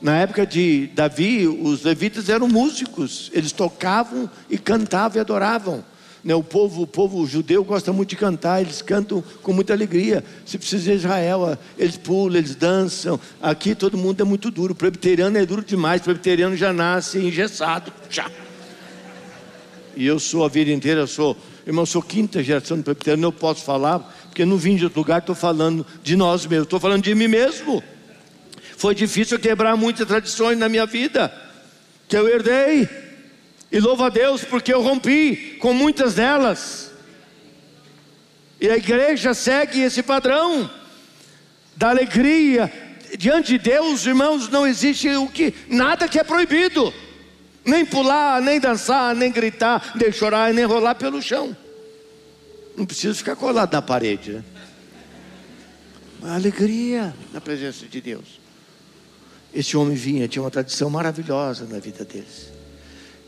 Na 0.00 0.18
época 0.18 0.46
de 0.46 0.88
Davi, 0.94 1.48
os 1.48 1.82
levitas 1.82 2.28
eram 2.28 2.48
músicos, 2.48 3.30
eles 3.32 3.50
tocavam 3.50 4.30
e 4.48 4.58
cantavam 4.58 5.16
e 5.16 5.20
adoravam. 5.20 5.84
Né? 6.22 6.34
O, 6.34 6.42
povo, 6.42 6.82
o 6.82 6.86
povo 6.86 7.26
judeu 7.26 7.64
gosta 7.64 7.92
muito 7.92 8.10
de 8.10 8.16
cantar, 8.16 8.60
eles 8.60 8.82
cantam 8.82 9.22
com 9.42 9.52
muita 9.52 9.72
alegria. 9.72 10.22
Se 10.44 10.58
precisa 10.58 10.82
de 10.82 10.98
Israel, 10.98 11.56
eles 11.78 11.96
pulam, 11.96 12.36
eles 12.36 12.54
dançam. 12.54 13.18
Aqui 13.40 13.74
todo 13.74 13.96
mundo 13.96 14.20
é 14.20 14.24
muito 14.24 14.50
duro. 14.50 14.72
O 14.72 14.76
presbiteriano 14.76 15.38
é 15.38 15.46
duro 15.46 15.64
demais. 15.64 16.00
O 16.00 16.04
presbiteriano 16.04 16.56
já 16.56 16.72
nasce 16.72 17.18
engessado. 17.18 17.92
Já. 18.10 18.30
E 19.96 20.06
eu 20.06 20.20
sou 20.20 20.44
a 20.44 20.48
vida 20.48 20.70
inteira, 20.70 21.00
eu 21.00 21.06
sou, 21.06 21.34
irmão, 21.66 21.82
eu 21.82 21.86
sou 21.86 22.02
quinta 22.02 22.42
geração 22.42 22.76
de 22.76 22.82
presbiteriano, 22.82 23.28
eu 23.28 23.32
posso 23.32 23.64
falar, 23.64 23.98
porque 24.26 24.44
não 24.44 24.58
vim 24.58 24.76
de 24.76 24.84
outro 24.84 25.00
lugar, 25.00 25.20
estou 25.20 25.34
falando 25.34 25.86
de 26.02 26.14
nós 26.14 26.44
mesmos, 26.44 26.66
estou 26.66 26.78
falando 26.78 27.02
de 27.02 27.14
mim 27.14 27.28
mesmo. 27.28 27.82
Foi 28.76 28.94
difícil 28.94 29.38
quebrar 29.38 29.74
muitas 29.74 30.06
tradições 30.06 30.58
na 30.58 30.68
minha 30.68 30.84
vida, 30.84 31.32
que 32.06 32.16
eu 32.16 32.28
herdei. 32.28 32.86
E 33.72 33.80
louvo 33.80 34.04
a 34.04 34.10
Deus 34.10 34.44
porque 34.44 34.72
eu 34.72 34.82
rompi 34.82 35.56
com 35.60 35.72
muitas 35.72 36.14
delas. 36.14 36.92
E 38.60 38.68
a 38.68 38.76
igreja 38.76 39.32
segue 39.32 39.80
esse 39.80 40.02
padrão 40.02 40.70
da 41.74 41.88
alegria. 41.88 42.70
Diante 43.18 43.52
de 43.52 43.58
Deus, 43.58 44.04
irmãos, 44.04 44.48
não 44.50 44.66
existe 44.66 45.08
o 45.08 45.26
que 45.26 45.54
nada 45.68 46.06
que 46.06 46.18
é 46.18 46.24
proibido. 46.24 46.92
Nem 47.66 47.84
pular, 47.84 48.40
nem 48.40 48.60
dançar, 48.60 49.14
nem 49.14 49.30
gritar, 49.30 49.92
nem 49.96 50.12
chorar, 50.12 50.54
nem 50.54 50.64
rolar 50.64 50.94
pelo 50.94 51.20
chão. 51.20 51.56
Não 52.76 52.86
precisa 52.86 53.14
ficar 53.14 53.34
colado 53.34 53.72
na 53.72 53.82
parede, 53.82 54.32
né? 54.32 54.44
Alegria 56.22 57.14
na 57.32 57.40
presença 57.40 57.86
de 57.86 58.00
Deus. 58.00 58.40
Esse 59.54 59.76
homem 59.76 59.96
vinha, 59.96 60.28
tinha 60.28 60.42
uma 60.42 60.50
tradição 60.50 60.90
maravilhosa 60.90 61.66
na 61.66 61.78
vida 61.78 62.04
deles. 62.04 62.52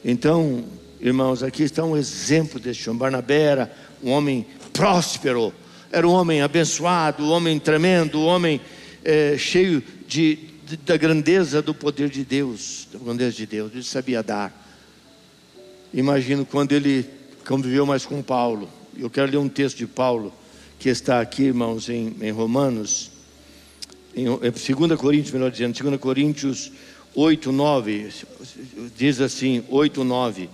Então, 0.04 0.64
irmãos, 1.00 1.42
aqui 1.42 1.62
está 1.62 1.84
um 1.84 1.96
exemplo 1.96 2.60
deste 2.60 2.88
homem. 2.88 3.00
Barnabé 3.00 3.42
era 3.42 3.72
um 4.02 4.10
homem 4.10 4.46
próspero, 4.72 5.52
era 5.90 6.06
um 6.06 6.12
homem 6.12 6.42
abençoado, 6.42 7.24
um 7.24 7.30
homem 7.30 7.58
tremendo, 7.58 8.18
um 8.18 8.26
homem 8.26 8.60
é, 9.04 9.36
cheio 9.38 9.82
de, 10.06 10.38
da 10.76 10.96
grandeza 10.96 11.62
do 11.62 11.74
poder 11.74 12.08
de 12.08 12.24
Deus, 12.24 12.88
da 12.92 12.98
grandeza 12.98 13.36
de 13.36 13.46
Deus, 13.46 13.72
ele 13.72 13.82
sabia 13.82 14.22
dar. 14.22 14.52
Imagino 15.92 16.44
quando 16.44 16.72
ele 16.72 17.08
conviveu 17.46 17.86
mais 17.86 18.04
com 18.04 18.22
Paulo. 18.22 18.68
Eu 18.96 19.08
quero 19.08 19.30
ler 19.30 19.38
um 19.38 19.48
texto 19.48 19.78
de 19.78 19.86
Paulo 19.86 20.32
que 20.78 20.88
está 20.88 21.20
aqui, 21.20 21.44
irmãos, 21.44 21.88
em, 21.88 22.14
em 22.20 22.30
Romanos 22.30 23.10
em 24.14 24.26
2 24.26 24.98
Coríntios, 24.98 25.32
melhor 25.32 25.50
dizendo, 25.50 25.80
2 25.80 26.00
Coríntios 26.00 26.72
8, 27.14 27.52
9, 27.52 28.10
diz 28.96 29.20
assim, 29.20 29.64
8, 29.68 30.02
9, 30.02 30.50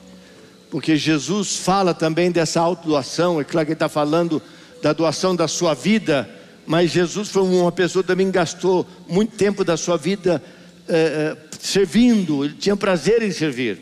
porque 0.71 0.97
Jesus 0.97 1.57
fala 1.57 1.95
também 1.95 2.31
dessa 2.31 2.61
autodoação, 2.61 3.41
é 3.41 3.45
claro 3.45 3.67
que 3.67 3.73
ele 3.73 3.77
está 3.77 3.89
falando 3.89 4.43
da 4.83 4.93
doação 4.93 5.35
da 5.35 5.49
sua 5.49 5.73
vida, 5.73 6.29
mas 6.67 6.91
Jesus 6.91 7.29
foi 7.29 7.43
uma 7.43 7.73
pessoa 7.73 8.03
que 8.03 8.09
também 8.09 8.31
gastou 8.31 8.87
muito 9.09 9.37
tempo 9.37 9.65
da 9.65 9.77
sua 9.77 9.97
vida 9.97 10.43
é, 10.89 11.37
servindo, 11.59 12.45
ele 12.45 12.55
tinha 12.55 12.77
prazer 12.77 13.23
em 13.23 13.31
servir, 13.31 13.79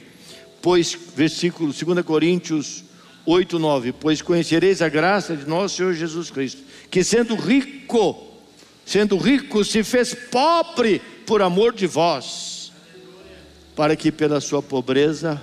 pois, 0.60 0.96
versículo 1.16 1.72
2 1.72 2.04
Coríntios 2.04 2.84
8, 3.26 3.58
9, 3.58 3.92
pois 3.92 4.22
conhecereis 4.22 4.82
a 4.82 4.88
graça 4.88 5.36
de 5.36 5.46
nosso 5.46 5.76
Senhor 5.76 5.94
Jesus 5.94 6.30
Cristo, 6.30 6.62
que 6.90 7.04
sendo 7.04 7.34
rico, 7.34 8.24
sendo 8.84 9.16
rico, 9.16 9.64
se 9.64 9.82
fez 9.82 10.14
pobre 10.14 11.00
por 11.26 11.42
amor 11.42 11.72
de 11.72 11.86
vós, 11.86 12.72
para 13.74 13.96
que 13.96 14.12
pela 14.12 14.40
sua 14.40 14.62
pobreza 14.62 15.40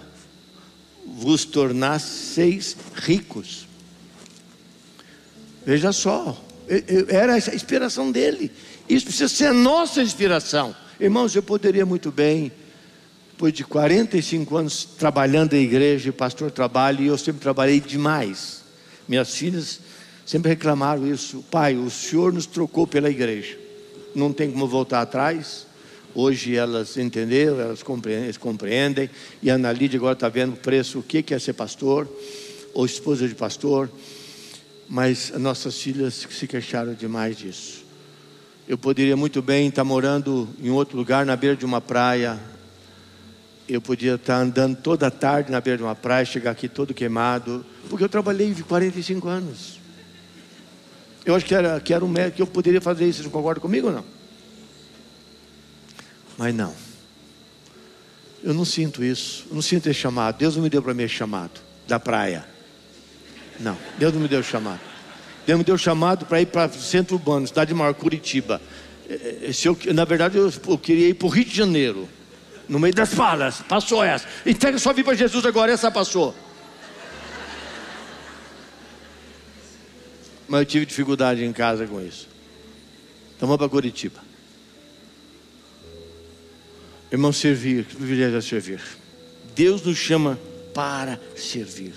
vos 1.06 1.45
tornasseis 1.45 2.75
ricos. 2.95 3.67
Veja 5.65 5.91
só, 5.91 6.38
era 7.08 7.34
a 7.34 7.38
inspiração 7.38 8.12
dele. 8.12 8.51
Isso 8.88 9.05
precisa 9.05 9.27
ser 9.27 9.47
a 9.47 9.53
nossa 9.53 10.01
inspiração. 10.01 10.75
Irmãos, 10.99 11.36
eu 11.36 11.43
poderia 11.43 11.86
muito 11.86 12.12
bem, 12.12 12.51
depois 13.32 13.53
de 13.53 13.63
45 13.63 14.58
anos 14.58 14.84
trabalhando 14.84 15.53
em 15.53 15.63
igreja, 15.63 16.12
pastor 16.12 16.51
trabalho, 16.51 17.03
e 17.03 17.08
eu 17.08 17.17
sempre 17.17 17.41
trabalhei 17.41 17.79
demais. 17.79 18.63
Minhas 19.08 19.34
filhas 19.34 19.79
Sempre 20.29 20.49
reclamaram 20.49 21.12
isso. 21.12 21.43
Pai, 21.49 21.75
o 21.75 21.89
Senhor 21.89 22.32
nos 22.32 22.45
trocou 22.45 22.86
pela 22.86 23.10
igreja. 23.10 23.58
Não 24.13 24.32
tem 24.32 24.51
como 24.51 24.67
voltar 24.67 25.01
atrás. 25.01 25.65
Hoje 26.13 26.55
elas 26.55 26.97
entenderam, 26.97 27.60
elas 27.60 27.82
compreendem, 28.38 29.10
e 29.41 29.49
a 29.49 29.55
Ana 29.55 29.71
Lídia 29.71 29.97
agora 29.97 30.13
está 30.13 30.29
vendo 30.29 30.53
o 30.53 30.58
preço, 30.58 30.99
o 30.99 31.01
que 31.01 31.34
é 31.34 31.39
ser 31.39 31.53
pastor, 31.53 32.08
ou 32.75 32.86
esposa 32.86 33.27
de 33.27 33.34
pastor. 33.34 33.89
Mas 34.89 35.30
nossas 35.38 35.80
filhas 35.80 36.15
se 36.15 36.47
queixaram 36.47 36.95
demais 36.95 37.38
disso. 37.38 37.86
Eu 38.67 38.75
poderia 38.75 39.15
muito 39.15 39.39
bem 39.39 39.67
estar 39.67 39.84
morando 39.84 40.49
em 40.60 40.71
outro 40.71 40.97
lugar, 40.97 41.28
na 41.28 41.36
beira 41.36 41.56
de 41.56 41.63
uma 41.63 41.80
praia. 41.80 42.39
Eu 43.67 43.80
podia 43.80 44.15
estar 44.15 44.38
andando 44.38 44.75
toda 44.78 45.06
a 45.06 45.12
tarde 45.12 45.52
na 45.52 45.62
beira 45.62 45.78
de 45.78 45.84
uma 45.84 45.95
praia, 45.95 46.25
chegar 46.25 46.49
aqui 46.49 46.67
todo 46.67 46.91
queimado, 46.91 47.63
porque 47.88 48.04
eu 48.04 48.10
trabalhei 48.10 48.52
45 48.56 49.28
anos. 49.28 49.80
Eu 51.23 51.36
acho 51.36 51.45
que 51.45 51.54
era, 51.54 51.80
que 51.80 51.93
era 51.93 52.04
um 52.04 52.08
médico 52.08 52.38
que 52.38 52.41
eu 52.41 52.47
poderia 52.47 52.82
fazer 52.82 53.06
isso. 53.06 53.17
Vocês 53.17 53.25
não 53.25 53.32
concordam 53.32 53.62
comigo 53.62 53.88
ou 53.88 53.93
não? 53.93 54.06
Mas 56.36 56.56
não. 56.56 56.73
Eu 58.43 58.56
não 58.56 58.65
sinto 58.65 59.04
isso. 59.04 59.45
Eu 59.49 59.56
não 59.56 59.62
sinto 59.62 59.88
esse 59.88 59.99
chamado. 59.99 60.38
Deus 60.38 60.56
não 60.56 60.63
me 60.63 60.69
deu 60.69 60.82
para 60.82 60.95
mim 60.95 61.04
esse 61.04 61.13
chamado 61.13 61.62
da 61.88 61.99
praia. 61.99 62.45
Não, 63.60 63.78
Deus 63.98 64.13
não 64.13 64.22
me 64.22 64.28
deu 64.28 64.41
chamado. 64.41 64.80
Deus 65.45 65.58
me 65.58 65.65
deu 65.65 65.78
chamado 65.78 66.26
para 66.26 66.41
ir 66.41 66.45
para 66.45 66.67
o 66.67 66.82
centro 66.82 67.15
urbano, 67.15 67.48
cidade 67.48 67.74
maior, 67.74 67.93
Curitiba. 67.93 68.62
É, 69.10 69.48
é, 69.50 69.54
se 69.54 69.67
eu, 69.67 69.78
na 69.93 70.06
verdade, 70.06 70.38
eu, 70.38 70.52
eu 70.67 70.78
queria 70.78 71.10
ir 71.10 71.13
para 71.15 71.28
o 71.28 71.30
Rio 71.30 71.45
de 71.45 71.56
Janeiro, 71.56 72.08
no 72.67 72.80
meio 72.80 72.93
das 72.93 73.13
falas. 73.13 73.62
Passou 73.67 74.04
essa. 74.04 74.28
Entrega 74.45 74.78
sua 74.78 74.93
vida 74.93 75.06
para 75.06 75.15
Jesus 75.15 75.45
agora, 75.45 75.72
essa 75.72 75.91
passou. 75.91 76.36
mas 80.50 80.62
eu 80.62 80.65
tive 80.65 80.86
dificuldade 80.86 81.45
em 81.45 81.54
casa 81.54 81.86
com 81.86 82.02
isso. 82.02 82.28
Então 83.38 83.48
vamos 83.48 83.60
para 83.60 83.69
Curitiba. 83.69 84.19
Irmão, 87.12 87.32
servir, 87.32 87.86
que 87.86 87.95
privilégio 87.95 88.38
é 88.38 88.41
servir. 88.41 88.82
Deus 89.56 89.84
nos 89.84 89.98
chama 89.98 90.39
para 90.74 91.19
servir. 91.36 91.93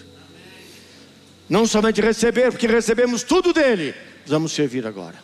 Não 1.49 1.67
somente 1.67 2.01
receber, 2.01 2.51
porque 2.51 2.67
recebemos 2.67 3.23
tudo 3.23 3.53
dele. 3.53 3.95
Vamos 4.27 4.53
servir 4.53 4.87
agora. 4.87 5.17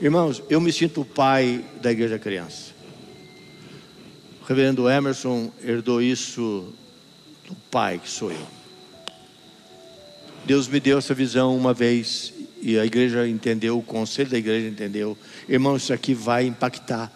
Irmãos, 0.00 0.42
eu 0.48 0.60
me 0.60 0.72
sinto 0.72 1.02
o 1.02 1.04
pai 1.04 1.64
da 1.80 1.92
igreja 1.92 2.18
criança. 2.18 2.72
O 4.40 4.44
reverendo 4.44 4.88
Emerson 4.88 5.52
herdou 5.62 6.00
isso 6.00 6.72
do 7.46 7.54
pai 7.70 7.98
que 7.98 8.08
sou 8.08 8.32
eu. 8.32 8.46
Deus 10.44 10.66
me 10.68 10.80
deu 10.80 10.98
essa 10.98 11.12
visão 11.12 11.56
uma 11.56 11.74
vez 11.74 12.32
e 12.62 12.78
a 12.78 12.84
igreja 12.84 13.26
entendeu, 13.26 13.78
o 13.78 13.82
conselho 13.82 14.30
da 14.30 14.38
igreja 14.38 14.68
entendeu. 14.68 15.16
Irmão, 15.48 15.76
isso 15.76 15.92
aqui 15.92 16.14
vai 16.14 16.46
impactar 16.46 17.12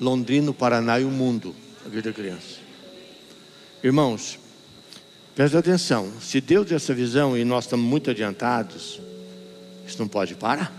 Londrina, 0.00 0.50
o 0.50 0.54
Paraná 0.54 0.98
e 0.98 1.04
o 1.04 1.10
mundo, 1.10 1.54
a 1.84 1.88
igreja 1.88 2.12
criança. 2.12 2.58
Irmãos, 3.82 4.38
preste 5.34 5.56
atenção. 5.56 6.12
Se 6.20 6.40
Deus 6.40 6.66
deu 6.66 6.76
essa 6.76 6.94
visão 6.94 7.36
e 7.36 7.44
nós 7.44 7.64
estamos 7.64 7.86
muito 7.86 8.10
adiantados, 8.10 9.00
isso 9.86 9.98
não 9.98 10.08
pode 10.08 10.34
parar. 10.34 10.72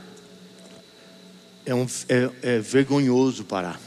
É, 1.66 1.76
um, 1.76 1.86
é, 2.10 2.30
é 2.42 2.60
vergonhoso 2.60 3.44
parar. 3.44 3.80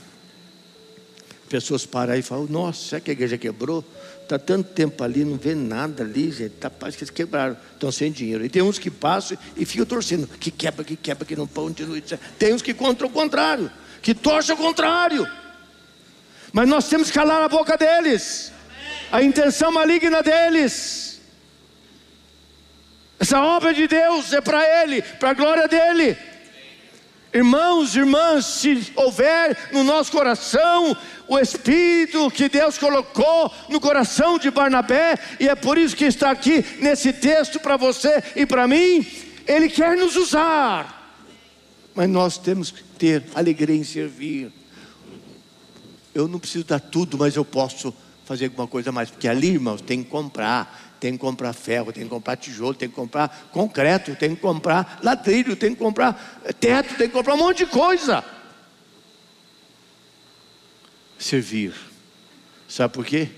Pessoas 1.49 1.85
param 1.87 2.15
e 2.15 2.23
falam: 2.23 2.47
Nossa, 2.47 2.89
será 2.89 3.01
que 3.01 3.11
a 3.11 3.13
igreja 3.13 3.37
quebrou? 3.37 3.85
Está 4.23 4.39
tanto 4.39 4.71
tempo 4.71 5.05
ali, 5.05 5.23
não 5.23 5.37
vê 5.37 5.55
nada 5.55 6.03
ali, 6.03 6.33
gente. 6.33 6.53
Tá, 6.53 6.71
parece 6.71 6.97
que 6.97 7.05
eles 7.05 7.11
quebraram, 7.11 7.57
estão 7.75 7.93
sem 7.93 8.11
dinheiro. 8.11 8.45
E 8.45 8.49
tem 8.49 8.63
uns 8.63 8.79
que 8.79 8.91
passam 8.91 9.37
e 9.55 9.67
ficam 9.67 9.85
torcendo, 9.85 10.27
que 10.27 10.51
quebra, 10.51 10.83
que 10.83 10.97
quebra, 10.97 11.27
que 11.27 11.37
não 11.37 11.49
noite. 11.87 12.19
Tem 12.39 12.55
uns 12.55 12.63
que 12.63 12.73
contra 12.73 13.07
o 13.07 13.11
contrário, 13.11 13.71
que 14.01 14.15
torcem 14.15 14.55
o 14.55 14.59
contrário. 14.59 15.29
Mas 16.53 16.67
nós 16.69 16.89
temos 16.89 17.09
que 17.09 17.15
calar 17.15 17.43
a 17.43 17.49
boca 17.49 17.77
deles, 17.77 18.51
a 19.15 19.23
intenção 19.23 19.71
maligna 19.71 20.25
deles. 20.25 21.21
Essa 23.21 23.41
obra 23.41 23.73
de 23.73 23.87
Deus 23.87 24.33
é 24.33 24.41
para 24.41 24.83
Ele, 24.83 25.03
para 25.03 25.31
a 25.31 25.35
glória 25.35 25.69
dEle. 25.69 26.19
Irmãos, 27.33 27.95
irmãs, 27.95 28.45
se 28.45 28.93
houver 28.97 29.71
no 29.71 29.85
nosso 29.85 30.11
coração 30.11 30.97
o 31.29 31.39
Espírito 31.39 32.29
que 32.29 32.49
Deus 32.49 32.77
colocou 32.77 33.55
no 33.69 33.81
coração 33.81 34.37
de 34.37 34.51
Barnabé, 34.51 35.17
e 35.39 35.49
é 35.49 35.55
por 35.55 35.79
isso 35.79 35.95
que 35.95 36.07
está 36.07 36.33
aqui 36.33 36.65
nesse 36.81 37.13
texto 37.13 37.61
para 37.61 37.77
você 37.77 38.21
e 38.35 38.45
para 38.45 38.67
mim, 38.67 39.07
Ele 39.47 39.69
quer 39.69 39.97
nos 39.97 40.17
usar, 40.17 41.23
mas 41.95 42.11
nós 42.11 42.37
temos 42.37 42.73
que 42.73 42.83
ter 42.83 43.23
alegria 43.33 43.77
em 43.77 43.85
servir. 43.85 44.53
Eu 46.13 46.27
não 46.27 46.41
preciso 46.41 46.65
dar 46.65 46.81
tudo, 46.81 47.17
mas 47.17 47.37
eu 47.37 47.45
posso 47.45 47.95
fazer 48.25 48.47
alguma 48.47 48.67
coisa 48.67 48.91
mais, 48.91 49.11
porque 49.11 49.29
ali, 49.29 49.49
irmãos, 49.49 49.81
tem 49.81 50.03
que 50.03 50.11
comprar, 50.11 50.97
tem 50.99 51.13
que 51.13 51.19
comprar 51.19 51.53
ferro, 51.53 51.93
tem 51.93 52.05
que 52.05 52.11
comprar 52.11 52.37
tijolo, 52.37 52.75
tem 52.75 52.89
que 52.89 52.95
comprar 52.95 53.49
concreto, 53.53 54.17
tem 54.17 54.35
que 54.35 54.41
comprar 54.41 55.01
ladrilho, 55.03 55.55
tem 55.55 55.75
que 55.75 55.79
comprar 55.79 56.43
teto, 56.59 56.97
tem 56.97 57.09
que 57.09 57.13
comprar 57.13 57.35
um 57.35 57.39
monte 57.39 57.59
de 57.59 57.67
coisa. 57.67 58.25
Servir. 61.19 61.75
Sabe 62.67 62.95
por 62.95 63.05
quê? 63.05 63.29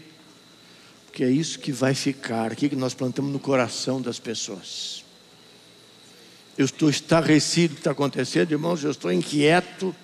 Porque 1.07 1.25
é 1.25 1.31
isso 1.31 1.59
que 1.59 1.73
vai 1.73 1.95
ficar, 1.95 2.53
aqui 2.53 2.69
que 2.69 2.77
nós 2.77 2.95
plantamos 2.95 3.33
no 3.33 3.41
coração 3.41 4.01
das 4.01 4.21
pessoas. 4.21 5.05
Eu 6.57 6.65
estou 6.65 6.89
estarrecido 6.89 7.73
o 7.73 7.75
que 7.75 7.81
está 7.81 7.91
acontecendo, 7.91 8.53
irmãos, 8.53 8.85
eu 8.85 8.91
estou 8.91 9.13
inquieto 9.13 9.95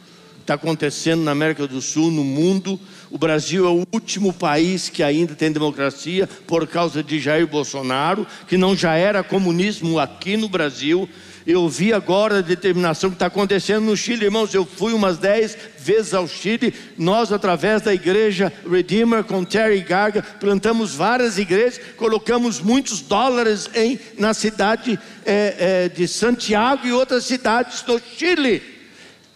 está 0.42 0.54
acontecendo 0.54 1.22
na 1.22 1.30
América 1.30 1.66
do 1.66 1.80
Sul, 1.80 2.10
no 2.10 2.22
mundo. 2.22 2.78
O 3.12 3.18
Brasil 3.18 3.66
é 3.66 3.68
o 3.68 3.86
último 3.92 4.32
país 4.32 4.88
que 4.88 5.02
ainda 5.02 5.34
tem 5.34 5.52
democracia 5.52 6.26
por 6.46 6.66
causa 6.66 7.02
de 7.02 7.20
Jair 7.20 7.46
Bolsonaro, 7.46 8.26
que 8.48 8.56
não 8.56 8.74
já 8.74 8.94
era 8.94 9.22
comunismo 9.22 9.98
aqui 9.98 10.34
no 10.34 10.48
Brasil. 10.48 11.06
Eu 11.46 11.68
vi 11.68 11.92
agora 11.92 12.38
a 12.38 12.40
determinação 12.40 13.10
que 13.10 13.16
está 13.16 13.26
acontecendo 13.26 13.84
no 13.84 13.94
Chile, 13.94 14.24
irmãos. 14.24 14.54
Eu 14.54 14.64
fui 14.64 14.94
umas 14.94 15.18
dez 15.18 15.58
vezes 15.78 16.14
ao 16.14 16.26
Chile. 16.26 16.72
Nós, 16.96 17.30
através 17.30 17.82
da 17.82 17.92
igreja 17.92 18.50
Redeemer 18.66 19.24
com 19.24 19.44
Terry 19.44 19.80
Garga, 19.80 20.22
plantamos 20.22 20.94
várias 20.94 21.36
igrejas, 21.36 21.78
colocamos 21.98 22.60
muitos 22.60 23.02
dólares 23.02 23.68
em, 23.74 24.00
na 24.16 24.32
cidade 24.32 24.98
é, 25.26 25.56
é, 25.58 25.88
de 25.90 26.08
Santiago 26.08 26.86
e 26.86 26.92
outras 26.92 27.26
cidades 27.26 27.82
do 27.82 28.00
Chile 28.16 28.71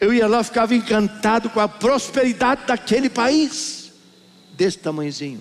eu 0.00 0.12
ia 0.12 0.26
lá, 0.26 0.44
ficava 0.44 0.74
encantado 0.74 1.48
com 1.48 1.60
a 1.60 1.68
prosperidade 1.68 2.66
daquele 2.66 3.08
país, 3.08 3.92
desse 4.54 4.78
tamanhozinho. 4.78 5.40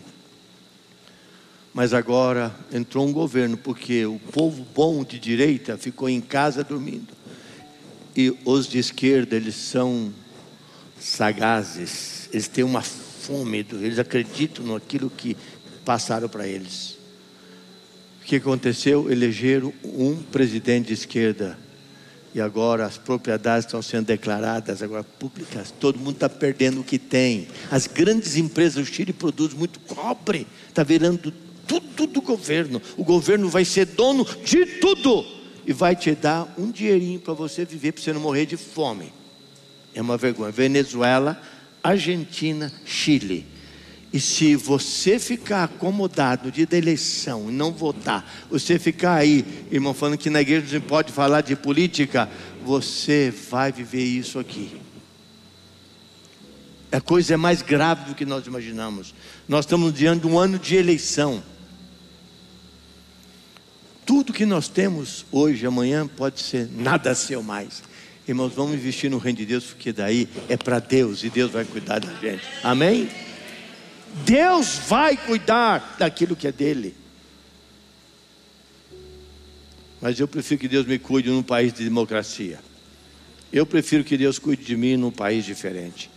Mas 1.74 1.94
agora 1.94 2.56
entrou 2.72 3.06
um 3.06 3.12
governo, 3.12 3.58
porque 3.58 4.06
o 4.06 4.18
povo 4.32 4.66
bom 4.74 5.04
de 5.04 5.20
direita 5.20 5.78
ficou 5.78 6.08
em 6.08 6.22
casa 6.22 6.64
dormindo. 6.64 7.14
E 8.16 8.34
os 8.46 8.66
de 8.66 8.80
esquerda, 8.80 9.36
eles 9.36 9.56
são 9.56 10.14
sagazes, 10.98 12.30
eles 12.32 12.48
têm 12.48 12.64
uma 12.64 12.82
fome, 12.82 13.66
eles 13.74 14.00
acreditam 14.00 14.66
naquilo 14.66 15.10
que 15.10 15.36
passaram 15.84 16.30
para 16.30 16.48
eles. 16.48 16.98
O 18.22 18.26
que 18.26 18.38
aconteceu? 18.38 19.12
Elegeram 19.12 19.74
um 19.84 20.16
presidente 20.16 20.88
de 20.88 20.94
esquerda 20.94 21.65
e 22.36 22.42
agora 22.42 22.86
as 22.86 22.98
propriedades 22.98 23.66
estão 23.66 23.82
sendo 23.82 24.08
declaradas 24.08 24.84
agora 24.84 25.06
públicas. 25.06 25.74
Todo 25.80 25.98
mundo 25.98 26.16
está 26.16 26.28
perdendo 26.28 26.82
o 26.82 26.84
que 26.84 27.00
tem. 27.00 27.48
As 27.72 27.88
grandes 27.88 28.36
empresas 28.36 28.86
do 28.86 28.94
Chile 28.94 29.14
produzem 29.14 29.58
muito 29.58 29.80
cobre. 29.80 30.46
Está 30.68 30.84
virando 30.84 31.32
tudo 31.66 32.06
do 32.06 32.22
governo. 32.22 32.82
O 32.98 33.06
governo 33.06 33.48
vai 33.48 33.64
ser 33.64 33.86
dono 33.86 34.28
de 34.44 34.66
tudo 34.66 35.26
e 35.66 35.72
vai 35.72 35.96
te 35.96 36.12
dar 36.12 36.54
um 36.58 36.70
dinheirinho 36.70 37.22
para 37.22 37.34
você 37.34 37.64
viver, 37.64 37.94
para 37.94 38.04
você 38.04 38.12
não 38.12 38.20
morrer 38.20 38.46
de 38.46 38.58
fome. 38.58 39.14
É 39.94 40.02
uma 40.02 40.18
vergonha. 40.18 40.52
Venezuela, 40.52 41.42
Argentina, 41.82 42.70
Chile. 42.84 43.46
E 44.16 44.20
se 44.22 44.56
você 44.56 45.20
ficar 45.20 45.66
acomodado 45.66 46.50
de 46.50 46.66
eleição 46.72 47.50
e 47.50 47.52
não 47.52 47.74
votar, 47.74 48.26
você 48.50 48.80
ficar 48.80 49.16
aí, 49.16 49.44
irmão, 49.70 49.94
falando 49.94 50.18
que 50.18 50.30
na 50.30 50.40
igreja 50.40 50.80
não 50.80 50.88
pode 50.88 51.12
falar 51.12 51.42
de 51.42 51.54
política, 51.54 52.30
você 52.64 53.30
vai 53.52 53.74
viver 53.74 54.06
isso 54.06 54.40
aqui. 54.40 54.80
A 56.94 57.02
coisa 57.02 57.34
é 57.34 57.36
mais 57.36 57.62
grave 57.62 58.06
do 58.06 58.16
que 58.16 58.26
nós 58.26 58.48
imaginamos. 58.48 59.14
Nós 59.50 59.66
estamos 59.66 59.94
diante 59.94 60.22
de 60.22 60.28
um 60.28 60.40
ano 60.40 60.58
de 60.58 60.78
eleição. 60.78 61.44
Tudo 64.06 64.32
que 64.32 64.46
nós 64.46 64.70
temos 64.70 65.26
hoje, 65.30 65.66
amanhã, 65.66 66.08
pode 66.08 66.40
ser 66.40 66.70
nada 66.72 67.14
seu 67.16 67.44
mais. 67.44 67.84
Irmãos, 68.26 68.54
vamos 68.54 68.76
investir 68.76 69.12
no 69.12 69.18
reino 69.18 69.40
de 69.40 69.46
Deus, 69.46 69.66
porque 69.66 69.92
daí 69.92 70.30
é 70.48 70.56
para 70.56 70.80
Deus 70.80 71.22
e 71.22 71.30
Deus 71.30 71.52
vai 71.52 71.66
cuidar 71.66 72.00
da 72.00 72.14
gente. 72.14 72.44
Amém? 72.64 73.10
Deus 74.24 74.80
vai 74.88 75.18
cuidar 75.18 75.96
daquilo 76.00 76.36
que 76.36 76.48
é 76.48 76.52
dele. 76.52 76.96
Mas 80.02 80.20
eu 80.20 80.28
prefiro 80.28 80.62
que 80.62 80.68
Deus 80.68 80.86
me 80.86 80.98
cuide 80.98 81.30
num 81.30 81.44
país 81.44 81.74
de 81.74 81.84
democracia. 81.84 82.60
Eu 83.52 83.66
prefiro 83.66 84.04
que 84.04 84.18
Deus 84.18 84.40
cuide 84.40 84.64
de 84.64 84.78
mim 84.78 84.96
num 84.96 85.12
país 85.12 85.46
diferente. 85.46 86.10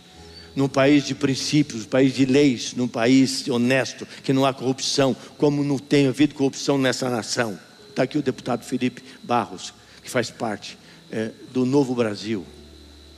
Num 0.55 0.67
país 0.67 1.05
de 1.05 1.15
princípios, 1.15 1.83
num 1.83 1.89
país 1.89 2.13
de 2.13 2.25
leis, 2.25 2.73
num 2.73 2.87
país 2.87 3.47
honesto, 3.47 4.07
que 4.23 4.33
não 4.33 4.45
há 4.45 4.53
corrupção, 4.53 5.15
como 5.37 5.63
não 5.63 5.77
tem 5.77 6.07
havido 6.07 6.35
corrupção 6.35 6.77
nessa 6.77 7.09
nação. 7.09 7.59
Está 7.89 8.03
aqui 8.03 8.17
o 8.17 8.21
deputado 8.21 8.63
Felipe 8.63 9.03
Barros, 9.23 9.73
que 10.03 10.09
faz 10.09 10.29
parte 10.29 10.77
é, 11.11 11.31
do 11.51 11.65
novo 11.65 11.95
Brasil. 11.95 12.45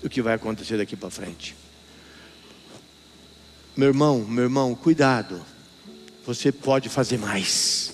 O 0.03 0.09
que 0.09 0.21
vai 0.21 0.33
acontecer 0.33 0.77
daqui 0.77 0.95
para 0.95 1.09
frente. 1.09 1.60
Meu 3.75 3.89
irmão, 3.89 4.19
meu 4.19 4.43
irmão, 4.43 4.75
cuidado. 4.75 5.41
Você 6.25 6.51
pode 6.51 6.89
fazer 6.89 7.17
mais. 7.17 7.93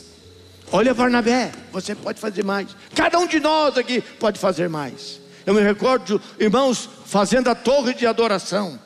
Olha 0.72 0.94
Barnabé, 0.94 1.52
você 1.72 1.96
pode 1.96 2.20
fazer 2.20 2.44
mais. 2.44 2.76
Cada 2.94 3.18
um 3.20 3.28
de 3.28 3.40
nós 3.40 3.78
aqui 3.78 4.02
pode 4.02 4.40
fazer 4.40 4.68
mais. 4.68 5.22
Eu 5.46 5.54
me 5.54 5.62
recordo, 5.62 6.22
irmãos, 6.38 6.90
fazendo 7.06 7.50
a 7.50 7.56
torre 7.56 7.94
de 7.94 8.06
adoração. 8.06 8.78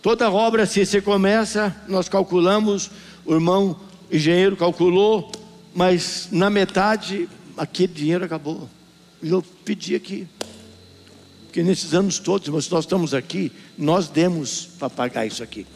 Toda 0.00 0.30
obra, 0.30 0.66
se 0.66 0.86
você 0.86 1.00
começa, 1.00 1.74
nós 1.88 2.08
calculamos, 2.08 2.90
o 3.24 3.34
irmão 3.34 3.80
engenheiro 4.08 4.56
calculou, 4.56 5.32
mas 5.74 6.28
na 6.30 6.48
metade 6.48 7.28
aquele 7.56 7.92
dinheiro 7.92 8.24
acabou. 8.24 8.68
Eu 9.20 9.42
pedi 9.64 9.96
aqui, 9.96 10.28
porque 11.56 11.66
nesses 11.66 11.94
anos 11.94 12.18
todos, 12.18 12.46
mas 12.50 12.68
nós 12.68 12.84
estamos 12.84 13.14
aqui, 13.14 13.50
nós 13.78 14.08
demos 14.08 14.68
para 14.78 14.90
pagar 14.90 15.24
isso 15.24 15.42
aqui. 15.42 15.66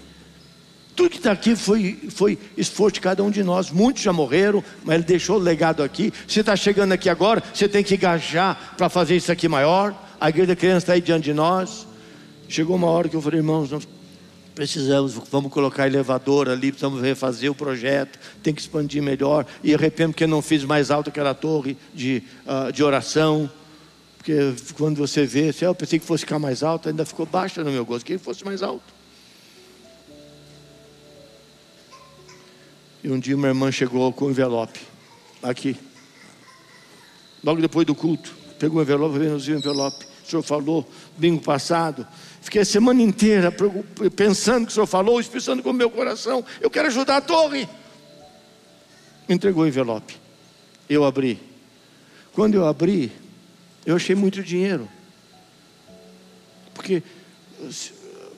Tudo 0.94 1.08
que 1.08 1.16
está 1.16 1.32
aqui 1.32 1.56
foi, 1.56 1.98
foi 2.10 2.38
esforço 2.54 2.96
de 2.96 3.00
cada 3.00 3.24
um 3.24 3.30
de 3.30 3.42
nós. 3.42 3.70
Muitos 3.70 4.02
já 4.02 4.12
morreram, 4.12 4.62
mas 4.84 4.96
ele 4.96 5.04
deixou 5.04 5.36
o 5.36 5.38
legado 5.38 5.82
aqui. 5.82 6.12
Você 6.28 6.40
está 6.40 6.54
chegando 6.54 6.92
aqui 6.92 7.08
agora, 7.08 7.42
você 7.54 7.66
tem 7.66 7.82
que 7.82 7.94
engajar 7.94 8.74
para 8.76 8.90
fazer 8.90 9.16
isso 9.16 9.32
aqui 9.32 9.48
maior. 9.48 9.94
A 10.20 10.28
igreja 10.28 10.48
da 10.48 10.56
criança 10.56 10.78
está 10.84 10.92
aí 10.92 11.00
diante 11.00 11.24
de 11.24 11.32
nós. 11.32 11.86
Chegou 12.46 12.76
uma 12.76 12.88
hora 12.88 13.08
que 13.08 13.16
eu 13.16 13.22
falei, 13.22 13.40
irmãos, 13.40 13.70
nós 13.70 13.88
precisamos, 14.54 15.14
vamos 15.30 15.50
colocar 15.50 15.86
elevador 15.86 16.50
ali, 16.50 16.72
precisamos 16.72 17.00
refazer 17.00 17.50
o 17.50 17.54
projeto, 17.54 18.18
tem 18.42 18.52
que 18.52 18.60
expandir 18.60 19.02
melhor. 19.02 19.46
E 19.64 19.74
arrependo 19.74 20.12
porque 20.12 20.26
não 20.26 20.42
fiz 20.42 20.62
mais 20.62 20.90
alto 20.90 21.08
aquela 21.08 21.32
torre 21.32 21.74
de, 21.94 22.22
uh, 22.44 22.70
de 22.70 22.84
oração. 22.84 23.50
Porque 24.20 24.34
quando 24.76 24.98
você 24.98 25.24
vê, 25.24 25.48
assim, 25.48 25.64
eu 25.64 25.74
pensei 25.74 25.98
que 25.98 26.04
fosse 26.04 26.24
ficar 26.24 26.38
mais 26.38 26.62
alto, 26.62 26.90
ainda 26.90 27.06
ficou 27.06 27.24
baixa 27.24 27.64
no 27.64 27.70
meu 27.70 27.86
gosto, 27.86 28.04
que 28.04 28.18
fosse 28.18 28.44
mais 28.44 28.62
alto. 28.62 28.92
E 33.02 33.10
um 33.10 33.18
dia 33.18 33.34
uma 33.34 33.48
irmã 33.48 33.72
chegou 33.72 34.12
com 34.12 34.26
um 34.26 34.30
envelope, 34.30 34.78
aqui, 35.42 35.74
logo 37.42 37.62
depois 37.62 37.86
do 37.86 37.94
culto, 37.94 38.30
pegou 38.58 38.80
o 38.80 38.82
envelope, 38.82 39.18
veio 39.18 39.36
o 39.36 39.58
envelope. 39.58 40.04
O 40.22 40.30
senhor 40.30 40.42
falou 40.42 40.86
domingo 41.16 41.42
passado. 41.42 42.06
Fiquei 42.42 42.60
a 42.60 42.64
semana 42.64 43.00
inteira 43.00 43.50
pensando 44.14 44.66
que 44.66 44.70
o 44.70 44.74
senhor 44.74 44.86
falou, 44.86 45.18
expressando 45.18 45.62
com 45.62 45.70
o 45.70 45.72
meu 45.74 45.90
coração. 45.90 46.44
Eu 46.60 46.70
quero 46.70 46.88
ajudar 46.88 47.16
a 47.16 47.20
torre. 47.22 47.66
Entregou 49.26 49.64
o 49.64 49.66
envelope. 49.66 50.14
Eu 50.90 51.06
abri. 51.06 51.40
Quando 52.34 52.54
eu 52.54 52.66
abri, 52.66 53.10
eu 53.84 53.96
achei 53.96 54.14
muito 54.14 54.42
dinheiro. 54.42 54.88
Porque 56.74 57.02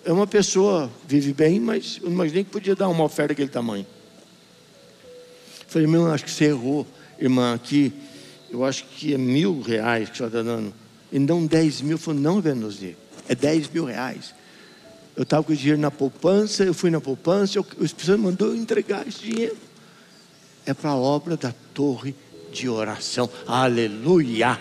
é 0.04 0.12
uma 0.12 0.26
pessoa, 0.26 0.90
vive 1.06 1.32
bem, 1.32 1.60
mas 1.60 1.98
eu 1.98 2.06
não 2.06 2.12
imaginei 2.12 2.44
que 2.44 2.50
podia 2.50 2.74
dar 2.74 2.88
uma 2.88 3.04
oferta 3.04 3.28
daquele 3.28 3.48
tamanho. 3.48 3.86
Falei, 5.68 5.86
irmão, 5.86 6.12
acho 6.12 6.24
que 6.24 6.30
você 6.30 6.46
errou, 6.46 6.86
irmã, 7.18 7.54
aqui. 7.54 7.92
Eu 8.50 8.64
acho 8.64 8.84
que 8.84 9.14
é 9.14 9.18
mil 9.18 9.60
reais 9.62 10.10
que 10.10 10.18
você 10.18 10.24
está 10.24 10.42
dando. 10.42 10.74
E 11.10 11.18
não 11.18 11.46
dez 11.46 11.80
mil. 11.80 11.96
Falei, 11.96 12.20
não, 12.20 12.40
Venusi, 12.40 12.96
é 13.28 13.34
dez 13.34 13.68
mil 13.70 13.84
reais. 13.84 14.34
Eu 15.16 15.22
estava 15.22 15.42
com 15.42 15.52
o 15.52 15.56
dinheiro 15.56 15.80
na 15.80 15.90
poupança, 15.90 16.64
eu 16.64 16.74
fui 16.74 16.90
na 16.90 17.00
poupança, 17.00 17.58
eu, 17.58 17.66
o 17.78 17.84
Espírito 17.84 18.06
Santo 18.06 18.22
mandou 18.22 18.48
eu 18.48 18.56
entregar 18.56 19.06
esse 19.06 19.20
dinheiro. 19.20 19.56
É 20.64 20.72
para 20.74 20.90
a 20.90 20.96
obra 20.96 21.36
da 21.36 21.54
torre 21.74 22.14
de 22.52 22.68
oração. 22.68 23.28
Aleluia! 23.46 24.58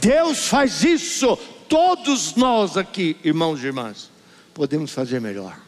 Deus 0.00 0.46
faz 0.46 0.84
isso. 0.84 1.36
Todos 1.68 2.34
nós 2.34 2.76
aqui, 2.76 3.16
irmãos 3.22 3.62
e 3.62 3.66
irmãs, 3.66 4.10
podemos 4.54 4.90
fazer 4.90 5.20
melhor. 5.20 5.58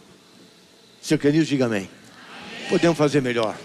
Seu 1.00 1.18
querido, 1.18 1.44
diga 1.44 1.66
amém. 1.66 1.88
Podemos 2.68 2.96
fazer 2.96 3.20
melhor. 3.20 3.58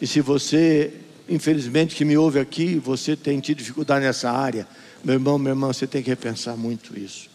E 0.00 0.06
se 0.06 0.20
você, 0.20 0.92
infelizmente, 1.28 1.94
que 1.94 2.04
me 2.04 2.16
ouve 2.16 2.38
aqui, 2.38 2.76
você 2.76 3.16
tem 3.16 3.40
tido 3.40 3.58
dificuldade 3.58 4.04
nessa 4.04 4.30
área, 4.30 4.66
meu 5.04 5.14
irmão, 5.14 5.38
minha 5.38 5.52
irmã, 5.52 5.68
você 5.68 5.86
tem 5.86 6.02
que 6.02 6.10
repensar 6.10 6.56
muito 6.56 6.98
isso. 6.98 7.28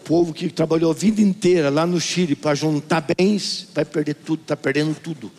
O 0.00 0.04
povo 0.04 0.32
que 0.32 0.48
trabalhou 0.48 0.90
a 0.90 0.94
vida 0.94 1.20
inteira 1.20 1.68
lá 1.68 1.86
no 1.86 2.00
Chile 2.00 2.34
para 2.34 2.54
juntar 2.54 3.04
bens, 3.16 3.68
vai 3.74 3.84
perder 3.84 4.14
tudo, 4.14 4.40
está 4.40 4.56
perdendo 4.56 4.94
tudo 4.98 5.30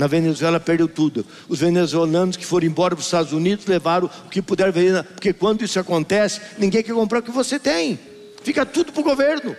Na 0.00 0.06
Venezuela 0.06 0.58
perdeu 0.58 0.88
tudo. 0.88 1.26
Os 1.46 1.60
venezuelanos 1.60 2.34
que 2.34 2.46
foram 2.46 2.66
embora 2.66 2.96
para 2.96 3.00
os 3.02 3.06
Estados 3.06 3.34
Unidos 3.34 3.66
levaram 3.66 4.08
o 4.24 4.30
que 4.30 4.40
puderam 4.40 4.72
porque 5.12 5.30
quando 5.30 5.62
isso 5.62 5.78
acontece, 5.78 6.40
ninguém 6.56 6.82
quer 6.82 6.94
comprar 6.94 7.18
o 7.18 7.22
que 7.22 7.30
você 7.30 7.58
tem. 7.58 8.00
Fica 8.42 8.64
tudo 8.64 8.92
para 8.92 9.00
o 9.02 9.04
governo. 9.04 9.54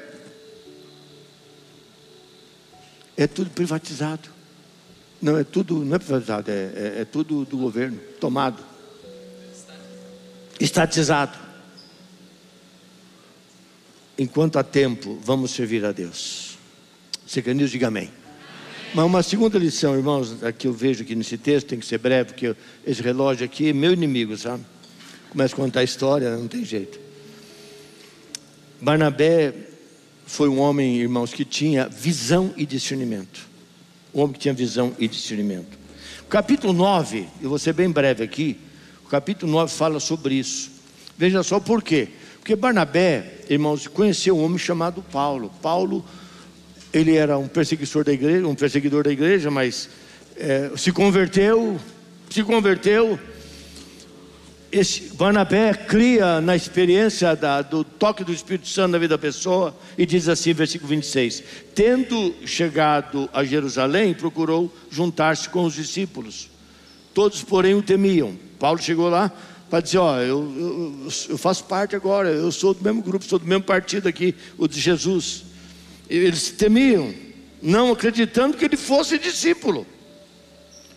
É 3.16 3.28
tudo 3.28 3.52
privatizado. 3.52 4.30
Não, 5.22 5.38
é 5.38 5.44
tudo, 5.44 5.86
não 5.86 5.96
é 5.96 6.00
privatizado, 6.00 6.50
é, 6.50 6.54
é, 6.54 7.02
é 7.02 7.06
tudo 7.06 7.46
do 7.46 7.58
governo, 7.58 8.00
tomado. 8.20 8.64
Estatizado. 10.60 11.38
Enquanto 14.18 14.58
há 14.58 14.64
tempo, 14.64 15.20
vamos 15.24 15.52
servir 15.52 15.86
a 15.86 15.92
Deus. 15.92 16.58
Quer 17.28 17.54
diga 17.54 17.90
amém. 17.90 18.21
Mas 18.94 19.06
uma 19.06 19.24
segunda 19.24 19.58
lição, 19.58 19.96
irmãos, 19.96 20.44
aqui 20.44 20.68
eu 20.68 20.74
vejo 20.74 21.04
aqui 21.04 21.16
nesse 21.16 21.38
texto, 21.38 21.68
tem 21.68 21.80
que 21.80 21.86
ser 21.86 21.98
breve, 21.98 22.34
porque 22.34 22.54
esse 22.86 23.02
relógio 23.02 23.46
aqui 23.46 23.70
é 23.70 23.74
meu 23.74 23.94
inimigo, 23.94 24.36
sabe? 24.36 24.66
Começa 25.30 25.54
a 25.54 25.56
contar 25.56 25.80
a 25.80 25.84
história, 25.84 26.36
não 26.36 26.50
tem 26.50 26.66
jeito. 26.66 27.00
Barnabé 28.82 29.54
foi 30.26 30.50
um 30.50 30.60
homem, 30.60 30.98
irmãos, 30.98 31.32
que 31.34 31.46
tinha 31.46 31.88
visão 31.88 32.54
e 32.58 32.66
discernimento. 32.66 33.48
Um 34.14 34.24
homem 34.24 34.34
que 34.34 34.40
tinha 34.40 34.54
visão 34.54 34.94
e 35.00 35.08
discernimento. 35.08 35.80
O 36.24 36.28
capítulo 36.28 36.74
9, 36.74 37.28
eu 37.42 37.48
vou 37.48 37.58
ser 37.58 37.72
bem 37.72 37.90
breve 37.90 38.26
aqui, 38.26 38.60
o 39.06 39.08
capítulo 39.08 39.50
9 39.54 39.74
fala 39.74 40.02
sobre 40.02 40.36
isso. 40.36 40.70
Veja 41.18 41.42
só 41.44 41.62
por 41.62 41.82
quê. 41.82 42.10
Porque 42.40 42.58
Barnabé, 42.58 43.40
irmãos, 43.50 43.88
conheceu 43.88 44.38
um 44.38 44.44
homem 44.44 44.58
chamado 44.58 45.02
Paulo. 45.02 45.50
Paulo 45.62 46.04
ele 46.94 47.16
era 47.16 47.38
um 47.38 47.48
perseguidor 47.48 48.04
da 48.04 48.12
igreja, 48.12 48.48
um 48.48 48.56
perseguidor 48.56 49.04
da 49.04 49.12
igreja, 49.12 49.50
mas 49.50 49.90
é, 50.36 50.72
se 50.76 50.92
converteu, 50.92 51.80
se 52.30 52.44
converteu. 52.44 53.20
Esse 54.72 55.14
Barnabé 55.16 55.74
cria 55.74 56.40
na 56.40 56.56
experiência 56.56 57.36
da, 57.36 57.62
do 57.62 57.84
toque 57.84 58.24
do 58.24 58.32
Espírito 58.32 58.70
Santo 58.70 58.92
na 58.92 58.98
vida 58.98 59.16
da 59.16 59.22
pessoa 59.22 59.76
e 59.98 60.06
diz 60.06 60.30
assim, 60.30 60.54
versículo 60.54 60.90
26: 60.90 61.44
Tendo 61.76 62.34
chegado 62.46 63.30
a 63.34 63.44
Jerusalém, 63.44 64.14
procurou 64.14 64.74
juntar-se 64.90 65.50
com 65.50 65.66
os 65.66 65.74
discípulos. 65.74 66.50
Todos, 67.14 67.44
porém, 67.44 67.74
o 67.74 67.82
temiam. 67.82 68.38
Paulo 68.58 68.82
chegou 68.82 69.10
lá 69.10 69.30
para 69.70 69.82
dizer: 69.82 69.98
Ó, 69.98 70.18
eu, 70.20 70.54
eu, 70.58 71.08
eu 71.30 71.38
faço 71.38 71.66
parte 71.66 71.94
agora, 71.94 72.30
eu 72.30 72.52
sou 72.52 72.74
do 72.74 72.82
mesmo 72.82 73.02
grupo, 73.02 73.26
sou 73.26 73.40
do 73.40 73.46
mesmo 73.46 73.64
partido 73.64 74.08
aqui, 74.08 74.34
o 74.58 74.70
de 74.70 74.80
Jesus. 74.80 75.51
Eles 76.12 76.52
temiam, 76.52 77.14
não 77.62 77.94
acreditando 77.94 78.58
que 78.58 78.66
ele 78.66 78.76
fosse 78.76 79.18
discípulo. 79.18 79.88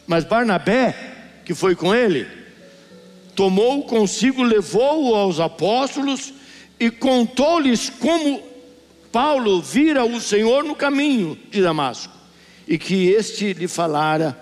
Mas 0.09 0.25
Barnabé, 0.25 1.41
que 1.45 1.55
foi 1.55 1.77
com 1.77 1.95
ele, 1.95 2.27
tomou 3.37 3.85
consigo, 3.85 4.43
levou-o 4.43 5.15
aos 5.15 5.39
apóstolos 5.39 6.35
e 6.81 6.91
contou-lhes 6.91 7.89
como 7.89 8.43
Paulo 9.13 9.63
vira 9.63 10.05
o 10.05 10.21
Senhor 10.21 10.65
no 10.65 10.75
caminho 10.75 11.39
de 11.49 11.63
Damasco 11.63 12.13
e 12.67 12.77
que 12.77 13.11
este 13.11 13.53
lhe 13.53 13.69
falara 13.69 14.37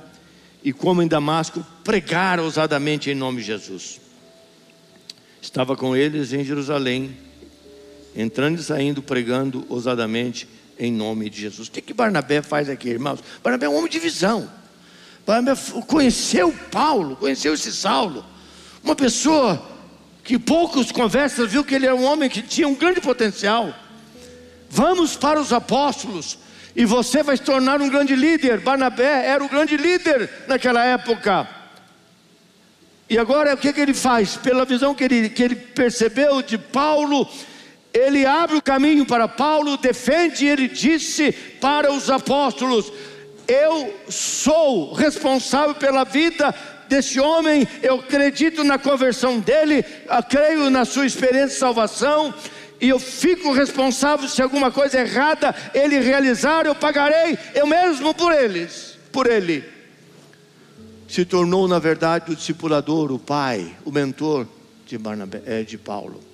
e 0.64 0.72
como 0.72 1.02
em 1.02 1.06
Damasco 1.06 1.62
pregara 1.84 2.42
ousadamente 2.42 3.10
em 3.10 3.14
nome 3.14 3.42
de 3.42 3.48
Jesus. 3.48 4.00
Estava 5.42 5.76
com 5.76 5.94
eles 5.94 6.32
em 6.32 6.42
Jerusalém, 6.42 7.14
entrando 8.16 8.58
e 8.58 8.62
saindo 8.62 9.02
pregando 9.02 9.66
ousadamente 9.68 10.48
em 10.82 10.92
nome 10.92 11.30
de 11.30 11.40
Jesus. 11.40 11.68
O 11.68 11.70
que, 11.70 11.80
que 11.80 11.94
Barnabé 11.94 12.42
faz 12.42 12.68
aqui, 12.68 12.88
irmãos? 12.88 13.20
Barnabé 13.42 13.66
é 13.66 13.68
um 13.68 13.76
homem 13.76 13.90
de 13.90 14.00
visão. 14.00 14.50
Barnabé 15.24 15.58
conheceu 15.86 16.52
Paulo, 16.70 17.14
conheceu 17.14 17.54
esse 17.54 17.72
Saulo. 17.72 18.24
Uma 18.82 18.96
pessoa 18.96 19.64
que 20.24 20.38
poucos 20.38 20.90
conversam 20.90 21.46
viu 21.46 21.64
que 21.64 21.74
ele 21.74 21.86
era 21.86 21.94
um 21.94 22.04
homem 22.04 22.28
que 22.28 22.42
tinha 22.42 22.66
um 22.66 22.74
grande 22.74 23.00
potencial. 23.00 23.72
Vamos 24.68 25.16
para 25.16 25.40
os 25.40 25.52
apóstolos 25.52 26.38
e 26.74 26.84
você 26.84 27.22
vai 27.22 27.36
se 27.36 27.44
tornar 27.44 27.80
um 27.80 27.88
grande 27.88 28.16
líder. 28.16 28.58
Barnabé 28.58 29.26
era 29.26 29.44
o 29.44 29.48
grande 29.48 29.76
líder 29.76 30.28
naquela 30.48 30.84
época. 30.84 31.48
E 33.08 33.18
agora 33.18 33.54
o 33.54 33.56
que, 33.56 33.72
que 33.72 33.80
ele 33.80 33.94
faz? 33.94 34.36
Pela 34.36 34.64
visão 34.64 34.94
que 34.94 35.04
ele, 35.04 35.28
que 35.28 35.42
ele 35.44 35.54
percebeu 35.54 36.42
de 36.42 36.58
Paulo, 36.58 37.28
ele 37.92 38.24
abre 38.24 38.56
o 38.56 38.62
caminho 38.62 39.04
para 39.04 39.28
Paulo, 39.28 39.76
defende, 39.76 40.46
ele 40.46 40.66
disse 40.66 41.32
para 41.60 41.92
os 41.92 42.10
apóstolos: 42.10 42.90
Eu 43.46 43.94
sou 44.08 44.92
responsável 44.94 45.74
pela 45.74 46.04
vida 46.04 46.54
desse 46.88 47.20
homem, 47.20 47.66
eu 47.82 47.96
acredito 47.96 48.64
na 48.64 48.78
conversão 48.78 49.38
dele, 49.40 49.84
creio 50.28 50.70
na 50.70 50.84
sua 50.84 51.06
experiência 51.06 51.48
de 51.48 51.54
salvação, 51.54 52.34
e 52.80 52.88
eu 52.88 52.98
fico 52.98 53.52
responsável 53.52 54.28
se 54.28 54.42
alguma 54.42 54.70
coisa 54.70 55.00
errada 55.00 55.54
ele 55.74 56.00
realizar, 56.00 56.66
eu 56.66 56.74
pagarei 56.74 57.38
eu 57.54 57.66
mesmo 57.66 58.14
por 58.14 58.32
eles, 58.32 58.98
por 59.12 59.26
ele. 59.26 59.64
Se 61.08 61.26
tornou, 61.26 61.68
na 61.68 61.78
verdade, 61.78 62.32
o 62.32 62.34
discipulador, 62.34 63.12
o 63.12 63.18
pai, 63.18 63.76
o 63.84 63.92
mentor 63.92 64.46
de, 64.86 64.96
Barnabé, 64.96 65.42
eh, 65.44 65.62
de 65.62 65.76
Paulo. 65.76 66.31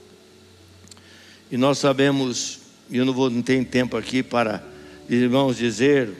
E 1.50 1.56
nós 1.56 1.78
sabemos, 1.78 2.60
e 2.90 2.98
eu 2.98 3.04
não 3.04 3.12
vou 3.12 3.30
não 3.30 3.40
tenho 3.40 3.64
tempo 3.64 3.96
aqui 3.96 4.22
para 4.22 4.62
irmãos 5.08 5.56
dizer 5.56 6.10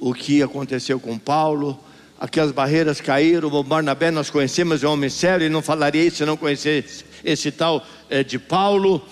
o 0.00 0.14
que 0.14 0.42
aconteceu 0.42 0.98
com 0.98 1.18
Paulo, 1.18 1.78
aquelas 2.18 2.50
barreiras 2.50 3.00
caíram, 3.00 3.52
o 3.52 3.62
Barnabé 3.62 4.10
nós 4.10 4.30
conhecemos, 4.30 4.82
é 4.82 4.88
um 4.88 4.92
homem 4.92 5.10
sério, 5.10 5.44
ele 5.44 5.52
não 5.52 5.60
falaria 5.60 6.04
isso 6.04 6.18
se 6.18 6.24
não 6.24 6.36
conhecesse 6.36 7.04
esse 7.22 7.50
tal 7.50 7.86
é, 8.08 8.24
de 8.24 8.38
Paulo. 8.38 9.04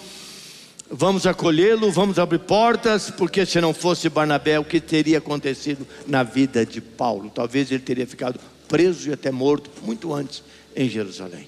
Vamos 0.91 1.27
acolhê-lo, 1.27 1.93
vamos 1.93 2.19
abrir 2.19 2.41
portas, 2.41 3.11
porque 3.11 3.45
se 3.45 3.61
não 3.61 3.75
fosse 3.75 4.09
Barnabé, 4.09 4.59
o 4.59 4.65
que 4.65 4.81
teria 4.81 5.19
acontecido 5.19 5.87
na 6.07 6.23
vida 6.23 6.65
de 6.65 6.81
Paulo? 6.81 7.31
Talvez 7.33 7.71
ele 7.71 7.81
teria 7.81 8.07
ficado 8.07 8.41
preso 8.67 9.11
e 9.11 9.13
até 9.13 9.31
morto 9.31 9.71
muito 9.83 10.13
antes 10.15 10.43
em 10.75 10.89
Jerusalém. 10.89 11.47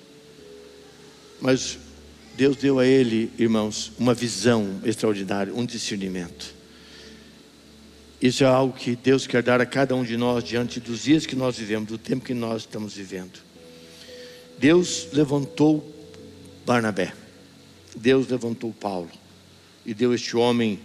Mas 1.41 1.79
Deus 2.37 2.57
deu 2.57 2.79
a 2.79 2.87
ele, 2.87 3.31
irmãos, 3.39 3.93
uma 3.99 4.15
visão 4.15 4.81
extraordinária, 4.85 5.55
um 5.55 5.67
discernimento. 5.67 6.55
Isso 8.21 8.45
é 8.45 8.47
algo 8.47 8.73
que 8.73 8.95
Deus 8.95 9.27
quer 9.27 9.43
dar 9.43 9.61
a 9.61 9.67
cada 9.67 9.95
um 9.95 10.05
de 10.05 10.17
nós 10.17 10.45
diante 10.45 10.79
dos 10.79 11.03
dias 11.03 11.27
que 11.27 11.35
nós 11.35 11.59
vivemos, 11.59 11.89
do 11.89 11.99
tempo 11.99 12.25
que 12.25 12.33
nós 12.33 12.63
estamos 12.63 12.95
vivendo. 12.95 13.41
Deus 14.59 15.09
levantou 15.13 15.85
Barnabé, 16.65 17.13
Deus 17.97 18.29
levantou 18.29 18.73
Paulo 18.73 19.11
e 19.85 19.93
deu 19.93 20.15
este 20.15 20.37
homem 20.37 20.79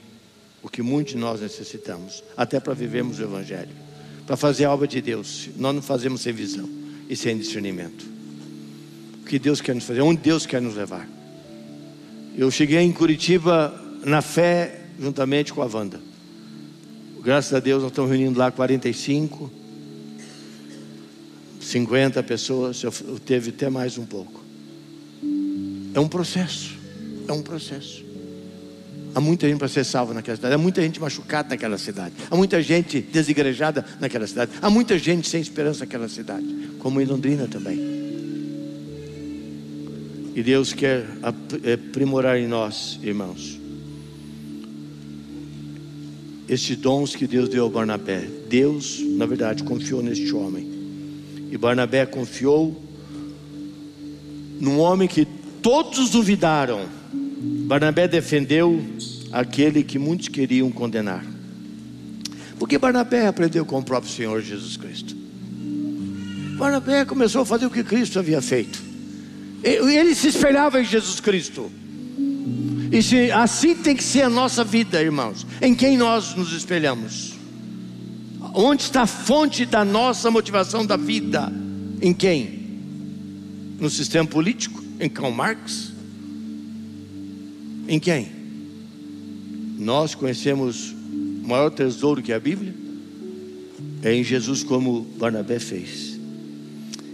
o 0.64 0.70
que 0.70 0.82
muitos 0.82 1.14
de 1.14 1.20
nós 1.20 1.40
necessitamos, 1.40 2.24
até 2.36 2.60
para 2.60 2.74
vivermos 2.74 3.20
o 3.20 3.24
Evangelho, 3.24 3.70
para 4.26 4.36
fazer 4.36 4.66
a 4.66 4.74
obra 4.74 4.88
de 4.88 5.00
Deus. 5.00 5.50
Nós 5.56 5.76
não 5.76 5.82
fazemos 5.82 6.22
sem 6.22 6.34
visão 6.34 6.68
e 7.08 7.16
sem 7.16 7.38
discernimento. 7.38 8.06
O 9.22 9.26
que 9.28 9.38
Deus 9.38 9.62
quer 9.62 9.76
nos 9.76 9.86
fazer, 9.86 10.02
onde 10.02 10.22
Deus 10.22 10.46
quer 10.46 10.62
nos 10.62 10.76
levar. 10.76 11.08
Eu 12.38 12.52
cheguei 12.52 12.82
em 12.82 12.92
Curitiba 12.92 13.74
na 14.06 14.22
fé, 14.22 14.82
juntamente 15.00 15.52
com 15.52 15.64
a 15.64 15.66
Wanda. 15.66 16.00
Graças 17.24 17.52
a 17.52 17.60
Deus, 17.60 17.82
nós 17.82 17.92
estamos 17.92 18.12
reunindo 18.12 18.38
lá 18.38 18.52
45, 18.52 19.52
50 21.60 22.22
pessoas. 22.22 22.84
Eu 22.84 22.92
teve 23.26 23.50
até 23.50 23.72
mais 23.72 23.98
um 23.98 24.06
pouco. 24.06 24.40
É 25.96 26.00
um 26.00 26.08
processo. 26.08 26.76
É 27.28 27.34
um 27.34 27.42
processo. 27.42 28.06
Há 29.16 29.20
muita 29.20 29.50
gente 29.50 29.58
para 29.58 29.68
ser 29.68 29.84
salva 29.84 30.14
naquela 30.14 30.36
cidade. 30.36 30.54
Há 30.54 30.60
muita 30.60 30.80
gente 30.84 31.02
machucada 31.02 31.50
naquela 31.50 31.80
cidade. 31.80 32.14
Há 32.30 32.36
muita 32.36 32.62
gente 32.62 33.02
desigrejada 33.02 33.84
naquela 34.00 34.28
cidade. 34.28 34.52
Há 34.62 34.70
muita 34.70 35.00
gente 35.00 35.28
sem 35.28 35.42
esperança 35.42 35.80
naquela 35.80 36.08
cidade. 36.08 36.46
Como 36.78 37.02
em 37.02 37.06
Londrina 37.06 37.48
também. 37.48 37.87
E 40.38 40.44
Deus 40.44 40.72
quer 40.72 41.04
é, 41.64 41.74
aprimorar 41.74 42.38
em 42.38 42.48
nós, 42.48 43.00
irmãos, 43.02 43.60
estes 46.48 46.78
dons 46.78 47.16
que 47.16 47.26
Deus 47.26 47.50
deu 47.50 47.66
a 47.66 47.70
Barnabé. 47.72 48.30
Deus, 48.48 49.00
na 49.00 49.26
verdade, 49.26 49.64
confiou 49.64 50.04
neste 50.04 50.32
homem. 50.36 50.70
E 51.52 51.58
Barnabé 51.58 52.06
confiou 52.06 52.80
num 54.60 54.78
homem 54.78 55.08
que 55.08 55.26
todos 55.60 56.12
duvidaram. 56.12 56.86
Barnabé 57.66 58.08
defendeu 58.08 58.80
aquele 59.32 59.84
que 59.84 59.98
muitos 59.98 60.28
queriam 60.28 60.70
condenar. 60.70 61.26
Porque 62.60 62.78
Barnabé 62.78 63.26
aprendeu 63.26 63.66
com 63.66 63.80
o 63.80 63.84
próprio 63.84 64.14
Senhor 64.14 64.40
Jesus 64.44 64.78
Cristo. 64.78 65.16
Barnabé 66.60 67.06
começou 67.06 67.42
a 67.42 67.46
fazer 67.46 67.66
o 67.66 67.72
que 67.72 67.84
Cristo 67.84 68.20
havia 68.20 68.40
feito. 68.40 68.87
Ele 69.64 70.14
se 70.14 70.28
espelhava 70.28 70.82
em 70.82 70.86
Jesus 70.86 71.20
Cristo. 71.20 71.72
E 72.92 73.02
se, 73.02 73.32
assim 73.32 73.76
tem 73.76 73.96
que 73.96 74.04
ser 74.04 74.24
a 74.24 74.30
nossa 74.30 74.64
vida, 74.64 75.02
irmãos. 75.02 75.46
Em 75.62 75.76
quem 75.76 75.98
nós 75.98 76.36
nos 76.36 76.54
espelhamos? 76.54 77.34
Onde 78.54 78.84
está 78.84 79.02
a 79.02 79.08
fonte 79.08 79.66
da 79.66 79.84
nossa 79.84 80.32
motivação 80.32 80.86
da 80.86 80.96
vida? 80.96 81.52
Em 82.02 82.14
quem? 82.14 82.60
No 83.80 83.90
sistema 83.90 84.28
político? 84.28 84.82
Em 85.00 85.10
Karl 85.10 85.32
Marx? 85.32 85.92
Em 87.88 88.00
quem? 88.00 88.32
Nós 89.78 90.16
conhecemos 90.16 90.92
o 90.92 91.48
maior 91.48 91.70
tesouro 91.70 92.22
que 92.22 92.32
é 92.32 92.36
a 92.36 92.40
Bíblia? 92.40 92.74
É 94.02 94.14
em 94.14 94.24
Jesus, 94.24 94.64
como 94.64 95.02
Barnabé 95.18 95.60
fez. 95.60 96.18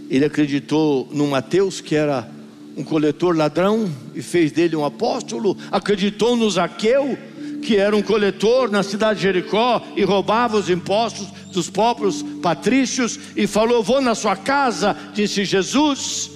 Ele 0.08 0.24
acreditou 0.24 1.08
no 1.12 1.26
Mateus, 1.26 1.80
que 1.80 1.94
era 1.94 2.30
um 2.76 2.82
coletor 2.82 3.36
ladrão, 3.36 3.90
e 4.14 4.22
fez 4.22 4.52
dele 4.52 4.76
um 4.76 4.84
apóstolo. 4.84 5.56
Acreditou 5.70 6.36
no 6.36 6.50
Zaqueu, 6.50 7.16
que 7.62 7.76
era 7.76 7.96
um 7.96 8.02
coletor 8.02 8.70
na 8.70 8.82
cidade 8.82 9.20
de 9.20 9.22
Jericó 9.22 9.82
e 9.96 10.02
roubava 10.02 10.56
os 10.56 10.68
impostos 10.68 11.28
dos 11.52 11.70
próprios 11.70 12.22
patrícios, 12.42 13.18
e 13.36 13.46
falou: 13.46 13.82
Vou 13.82 14.00
na 14.00 14.14
sua 14.14 14.36
casa, 14.36 14.96
disse 15.12 15.44
Jesus. 15.44 16.30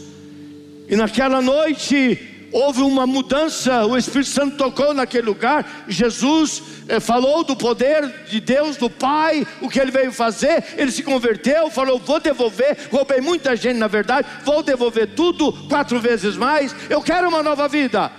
E 0.89 0.97
naquela 0.97 1.43
noite 1.43 2.18
houve 2.53 2.81
uma 2.81 3.07
mudança, 3.07 3.87
o 3.87 3.97
Espírito 3.97 4.31
Santo 4.31 4.57
tocou 4.57 4.95
naquele 4.95 5.27
lugar, 5.27 5.85
Jesus 5.89 6.63
eh, 6.89 7.01
falou 7.01 7.45
do 7.45 7.57
poder 7.57 8.27
de 8.29 8.41
Deus, 8.41 8.77
do 8.77 8.89
Pai, 8.89 9.47
o 9.61 9.69
que 9.69 9.79
ele 9.79 9.91
veio 9.91 10.13
fazer, 10.13 10.65
ele 10.77 10.91
se 10.91 11.03
converteu, 11.03 11.71
falou: 11.71 11.99
Vou 11.99 12.21
devolver, 12.21 12.89
roubei 12.91 13.21
muita 13.21 13.55
gente 13.57 13.77
na 13.77 13.89
verdade, 13.89 14.27
vou 14.45 14.63
devolver 14.63 15.15
tudo 15.15 15.53
quatro 15.69 16.01
vezes 16.01 16.37
mais, 16.37 16.75
eu 16.89 17.03
quero 17.03 17.29
uma 17.29 17.43
nova 17.43 17.69
vida. 17.69 18.11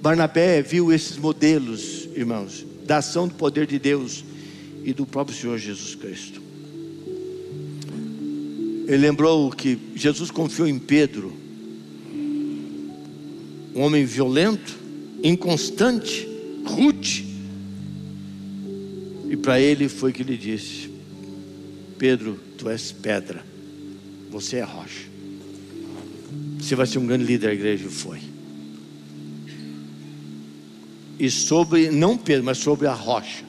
Barnabé 0.00 0.60
viu 0.60 0.92
esses 0.92 1.16
modelos, 1.16 2.08
irmãos, 2.14 2.66
da 2.84 2.98
ação 2.98 3.26
do 3.26 3.34
poder 3.34 3.66
de 3.66 3.78
Deus 3.78 4.22
e 4.84 4.92
do 4.92 5.06
próprio 5.06 5.36
Senhor 5.36 5.56
Jesus 5.56 5.94
Cristo. 5.94 6.42
Ele 8.86 8.98
lembrou 8.98 9.50
que 9.50 9.78
Jesus 9.94 10.30
confiou 10.30 10.68
em 10.68 10.78
Pedro, 10.78 11.33
um 13.74 13.82
homem 13.82 14.04
violento, 14.04 14.78
inconstante, 15.22 16.28
rude. 16.64 17.24
E 19.28 19.36
para 19.36 19.60
ele 19.60 19.88
foi 19.88 20.12
que 20.12 20.22
ele 20.22 20.36
disse: 20.36 20.90
Pedro, 21.98 22.38
tu 22.56 22.68
és 22.68 22.92
pedra, 22.92 23.44
você 24.30 24.56
é 24.56 24.62
rocha. 24.62 25.12
Você 26.58 26.74
vai 26.74 26.86
ser 26.86 26.98
um 26.98 27.06
grande 27.06 27.24
líder 27.24 27.48
da 27.48 27.54
igreja. 27.54 27.88
Foi. 27.90 28.20
E 31.18 31.30
sobre, 31.30 31.90
não 31.90 32.16
Pedro, 32.16 32.44
mas 32.44 32.58
sobre 32.58 32.86
a 32.86 32.92
rocha, 32.92 33.44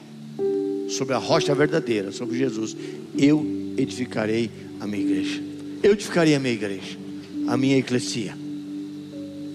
sobre 0.88 1.14
a 1.14 1.18
rocha 1.18 1.54
verdadeira, 1.54 2.12
sobre 2.12 2.38
Jesus, 2.38 2.76
eu 3.16 3.74
edificarei 3.76 4.50
a 4.80 4.86
minha 4.86 5.02
igreja. 5.02 5.42
Eu 5.82 5.92
edificarei 5.92 6.34
a 6.34 6.40
minha 6.40 6.54
igreja, 6.54 6.96
a 7.48 7.56
minha 7.56 7.76
eclesia. 7.76 8.45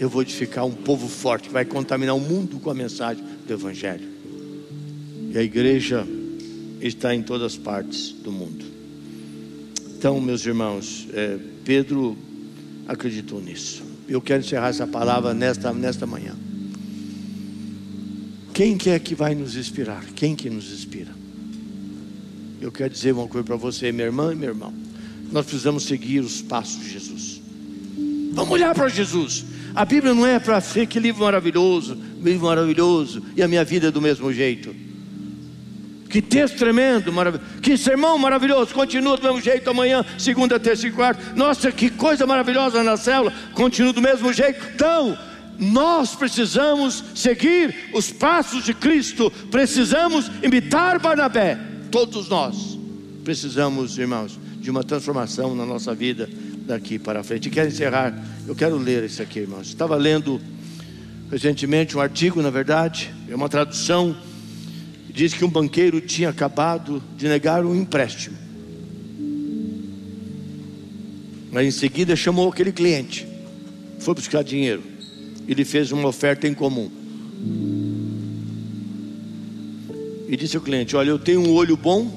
Eu 0.02 0.10
vou 0.10 0.24
edificar 0.24 0.66
um 0.66 0.72
povo 0.72 1.08
forte 1.08 1.50
que 1.50 1.54
vai 1.54 1.64
contaminar 1.64 2.16
o 2.16 2.20
mundo 2.20 2.60
com 2.60 2.72
a 2.72 2.74
mensagem 2.74 3.24
do 3.46 3.54
Evangelho. 3.54 4.10
E 5.32 5.38
a 5.38 5.44
igreja 5.44 6.08
está 6.82 7.14
em 7.14 7.22
todas 7.22 7.54
as 7.54 7.58
partes 7.60 8.12
do 8.12 8.32
mundo. 8.32 8.66
Então, 9.96 10.20
meus 10.20 10.44
irmãos, 10.44 11.08
é, 11.14 11.38
Pedro 11.64 12.18
acreditou 12.88 13.40
nisso. 13.40 13.84
Eu 14.10 14.20
quero 14.20 14.44
encerrar 14.44 14.70
essa 14.70 14.88
palavra 14.88 15.36
nesta, 15.36 15.72
nesta 15.72 16.08
manhã. 16.08 16.36
Quem 18.56 18.80
que 18.80 18.90
é 18.90 18.98
que 18.98 19.14
vai 19.14 19.36
nos 19.36 19.56
inspirar? 19.56 20.04
Quem 20.16 20.36
que 20.36 20.50
nos 20.50 20.74
inspira? 20.74 21.14
Eu 22.60 22.72
quero 22.72 22.92
dizer 22.92 23.12
uma 23.12 23.28
coisa 23.28 23.46
para 23.46 23.56
você, 23.56 23.92
minha 23.92 24.08
irmã 24.08 24.34
e 24.34 24.36
meu 24.36 24.50
irmão. 24.50 24.74
Nós 25.32 25.46
precisamos 25.46 25.84
seguir 25.84 26.22
os 26.22 26.42
passos 26.42 26.84
de 26.84 26.90
Jesus. 26.90 27.40
Vamos 28.34 28.52
olhar 28.52 28.74
para 28.74 28.90
Jesus. 28.90 29.51
A 29.74 29.86
Bíblia 29.86 30.14
não 30.14 30.26
é 30.26 30.40
para 30.40 30.60
ser 30.60 30.86
que 30.88 31.00
livro 31.00 31.24
maravilhoso, 31.24 31.98
livro 32.22 32.48
maravilhoso, 32.48 33.24
e 33.36 33.42
a 33.42 33.48
minha 33.48 33.64
vida 33.64 33.88
é 33.88 33.92
do 33.92 34.02
mesmo 34.02 34.32
jeito. 34.34 34.76
Que 36.10 36.22
texto 36.22 36.58
tremendo, 36.58 37.12
maravilhoso. 37.12 37.50
Que 37.62 37.78
sermão 37.78 38.18
maravilhoso, 38.18 38.74
continua 38.74 39.16
do 39.16 39.24
mesmo 39.24 39.42
jeito 39.42 39.70
amanhã, 39.70 40.06
segunda, 40.18 40.60
terça 40.60 40.88
e 40.88 40.92
quarta. 40.92 41.34
Nossa, 41.36 41.72
que 41.72 41.90
coisa 41.90 42.28
maravilhosa 42.28 42.84
na 42.84 42.98
célula, 42.98 43.34
continua 43.54 43.94
do 43.94 44.02
mesmo 44.02 44.34
jeito. 44.34 44.60
Então, 44.76 45.18
nós 45.58 46.16
precisamos 46.16 47.04
seguir 47.16 47.92
os 47.94 48.12
passos 48.12 48.66
de 48.66 48.74
Cristo, 48.74 49.32
precisamos 49.50 50.30
imitar 50.44 51.00
Barnabé, 51.00 51.58
todos 51.90 52.28
nós 52.28 52.78
precisamos, 53.24 53.98
irmãos, 53.98 54.40
de 54.60 54.70
uma 54.70 54.84
transformação 54.84 55.56
na 55.56 55.66
nossa 55.66 55.94
vida 55.94 56.30
daqui 56.66 56.98
para 57.00 57.24
frente. 57.24 57.48
E 57.48 57.52
quero 57.52 57.70
encerrar, 57.70 58.14
eu 58.48 58.56
quero 58.56 58.78
ler 58.78 59.04
isso 59.04 59.22
aqui, 59.22 59.40
irmãos. 59.40 59.68
Estava 59.68 59.96
lendo 59.96 60.40
recentemente 61.30 61.96
um 61.96 62.02
artigo, 62.02 62.42
na 62.42 62.50
verdade, 62.50 63.14
é 63.30 63.36
uma 63.36 63.48
tradução, 63.48 64.16
diz 65.10 65.34
que 65.34 65.46
um 65.46 65.50
banqueiro 65.50 66.02
tinha 66.02 66.30
acabado 66.30 67.02
de 67.18 67.28
negar 67.28 67.66
um 67.66 67.76
empréstimo. 67.76 68.38
Mas 71.52 71.66
em 71.66 71.72
seguida 71.72 72.16
chamou 72.16 72.50
aquele 72.50 72.72
cliente, 72.72 73.28
foi 74.00 74.14
buscar 74.14 74.44
dinheiro 74.44 74.92
ele 75.48 75.66
fez 75.66 75.92
uma 75.92 76.08
oferta 76.08 76.48
em 76.48 76.54
comum. 76.54 76.90
E 80.28 80.38
disse 80.38 80.56
ao 80.56 80.64
cliente: 80.64 80.96
Olha, 80.96 81.10
eu 81.10 81.20
tenho 81.20 81.42
um 81.42 81.52
olho 81.52 81.76
bom, 81.76 82.10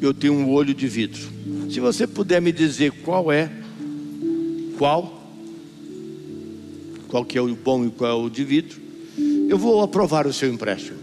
eu 0.00 0.14
tenho 0.14 0.34
um 0.34 0.48
olho 0.48 0.74
de 0.74 0.86
vidro. 0.86 1.28
Se 1.70 1.80
você 1.80 2.06
puder 2.06 2.40
me 2.40 2.52
dizer 2.52 2.92
qual 3.02 3.30
é, 3.30 3.50
qual, 4.78 5.22
qual 7.08 7.24
que 7.24 7.36
é 7.36 7.40
o 7.40 7.54
bom 7.54 7.84
e 7.84 7.90
qual 7.90 8.10
é 8.10 8.24
o 8.26 8.30
de 8.30 8.44
vidro, 8.44 8.80
eu 9.48 9.58
vou 9.58 9.82
aprovar 9.82 10.26
o 10.26 10.32
seu 10.32 10.52
empréstimo. 10.52 10.98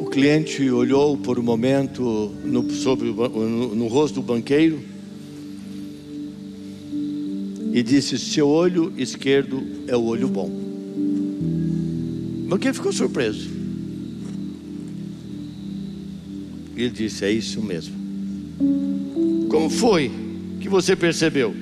O 0.00 0.06
cliente 0.10 0.68
olhou 0.70 1.16
por 1.16 1.38
um 1.38 1.42
momento 1.42 2.34
no, 2.44 2.68
sobre, 2.70 3.12
no, 3.12 3.74
no 3.74 3.86
rosto 3.86 4.16
do 4.16 4.22
banqueiro 4.22 4.80
e 7.72 7.82
disse: 7.82 8.18
Seu 8.18 8.48
olho 8.48 8.92
esquerdo 8.96 9.62
é 9.86 9.96
o 9.96 10.02
olho 10.04 10.28
bom. 10.28 10.50
Mas 12.48 12.58
quem 12.58 12.72
ficou 12.72 12.92
surpreso? 12.92 13.59
Ele 16.82 16.90
disse: 16.90 17.24
É 17.24 17.30
isso 17.30 17.62
mesmo. 17.62 17.94
Como 19.48 19.68
foi 19.70 20.10
que 20.60 20.68
você 20.68 20.94
percebeu? 20.94 21.54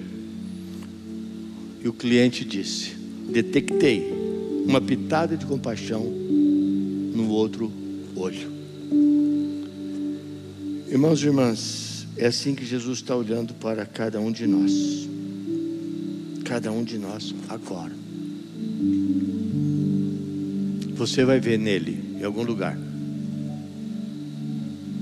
E 1.82 1.88
o 1.88 1.92
cliente 1.92 2.44
disse: 2.44 2.92
Detectei 3.30 4.12
uma 4.66 4.80
pitada 4.80 5.36
de 5.36 5.46
compaixão 5.46 6.04
no 6.04 7.28
outro 7.30 7.72
olho. 8.16 8.58
Irmãos 10.90 11.22
e 11.22 11.26
irmãs, 11.26 12.06
é 12.16 12.26
assim 12.26 12.54
que 12.54 12.64
Jesus 12.64 12.98
está 12.98 13.14
olhando 13.14 13.54
para 13.54 13.84
cada 13.84 14.20
um 14.20 14.32
de 14.32 14.46
nós 14.46 15.08
cada 16.48 16.72
um 16.72 16.82
de 16.82 16.96
nós 16.96 17.34
agora. 17.46 17.92
Você 20.94 21.22
vai 21.22 21.38
ver 21.38 21.58
nele, 21.58 22.16
em 22.18 22.24
algum 22.24 22.42
lugar, 22.42 22.76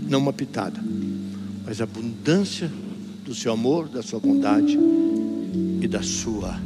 não 0.08 0.18
uma 0.18 0.32
pitada, 0.32 0.80
mas 1.64 1.80
a 1.80 1.84
abundância 1.84 2.70
do 3.24 3.34
seu 3.34 3.52
amor, 3.52 3.88
da 3.88 4.02
sua 4.02 4.20
bondade 4.20 4.78
e 5.80 5.88
da 5.88 6.02
sua 6.02 6.58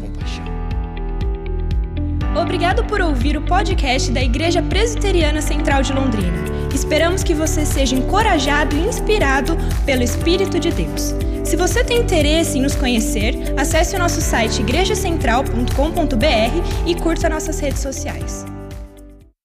compaixão. 0.00 0.44
Obrigado 2.40 2.84
por 2.84 3.00
ouvir 3.00 3.36
o 3.36 3.42
podcast 3.42 4.12
da 4.12 4.22
Igreja 4.22 4.62
Presbiteriana 4.62 5.40
Central 5.40 5.82
de 5.82 5.92
Londrina. 5.92 6.44
Esperamos 6.74 7.24
que 7.24 7.32
você 7.32 7.64
seja 7.64 7.96
encorajado 7.96 8.76
e 8.76 8.80
inspirado 8.80 9.56
pelo 9.86 10.02
Espírito 10.02 10.60
de 10.60 10.70
Deus. 10.70 11.14
Se 11.42 11.56
você 11.56 11.82
tem 11.82 12.00
interesse 12.00 12.58
em 12.58 12.60
nos 12.60 12.74
conhecer, 12.74 13.54
acesse 13.56 13.96
o 13.96 13.98
nosso 13.98 14.20
site 14.20 14.60
igrejacentral.com.br 14.60 16.86
e 16.86 16.94
curta 16.96 17.30
nossas 17.30 17.58
redes 17.60 17.80
sociais. 17.80 18.44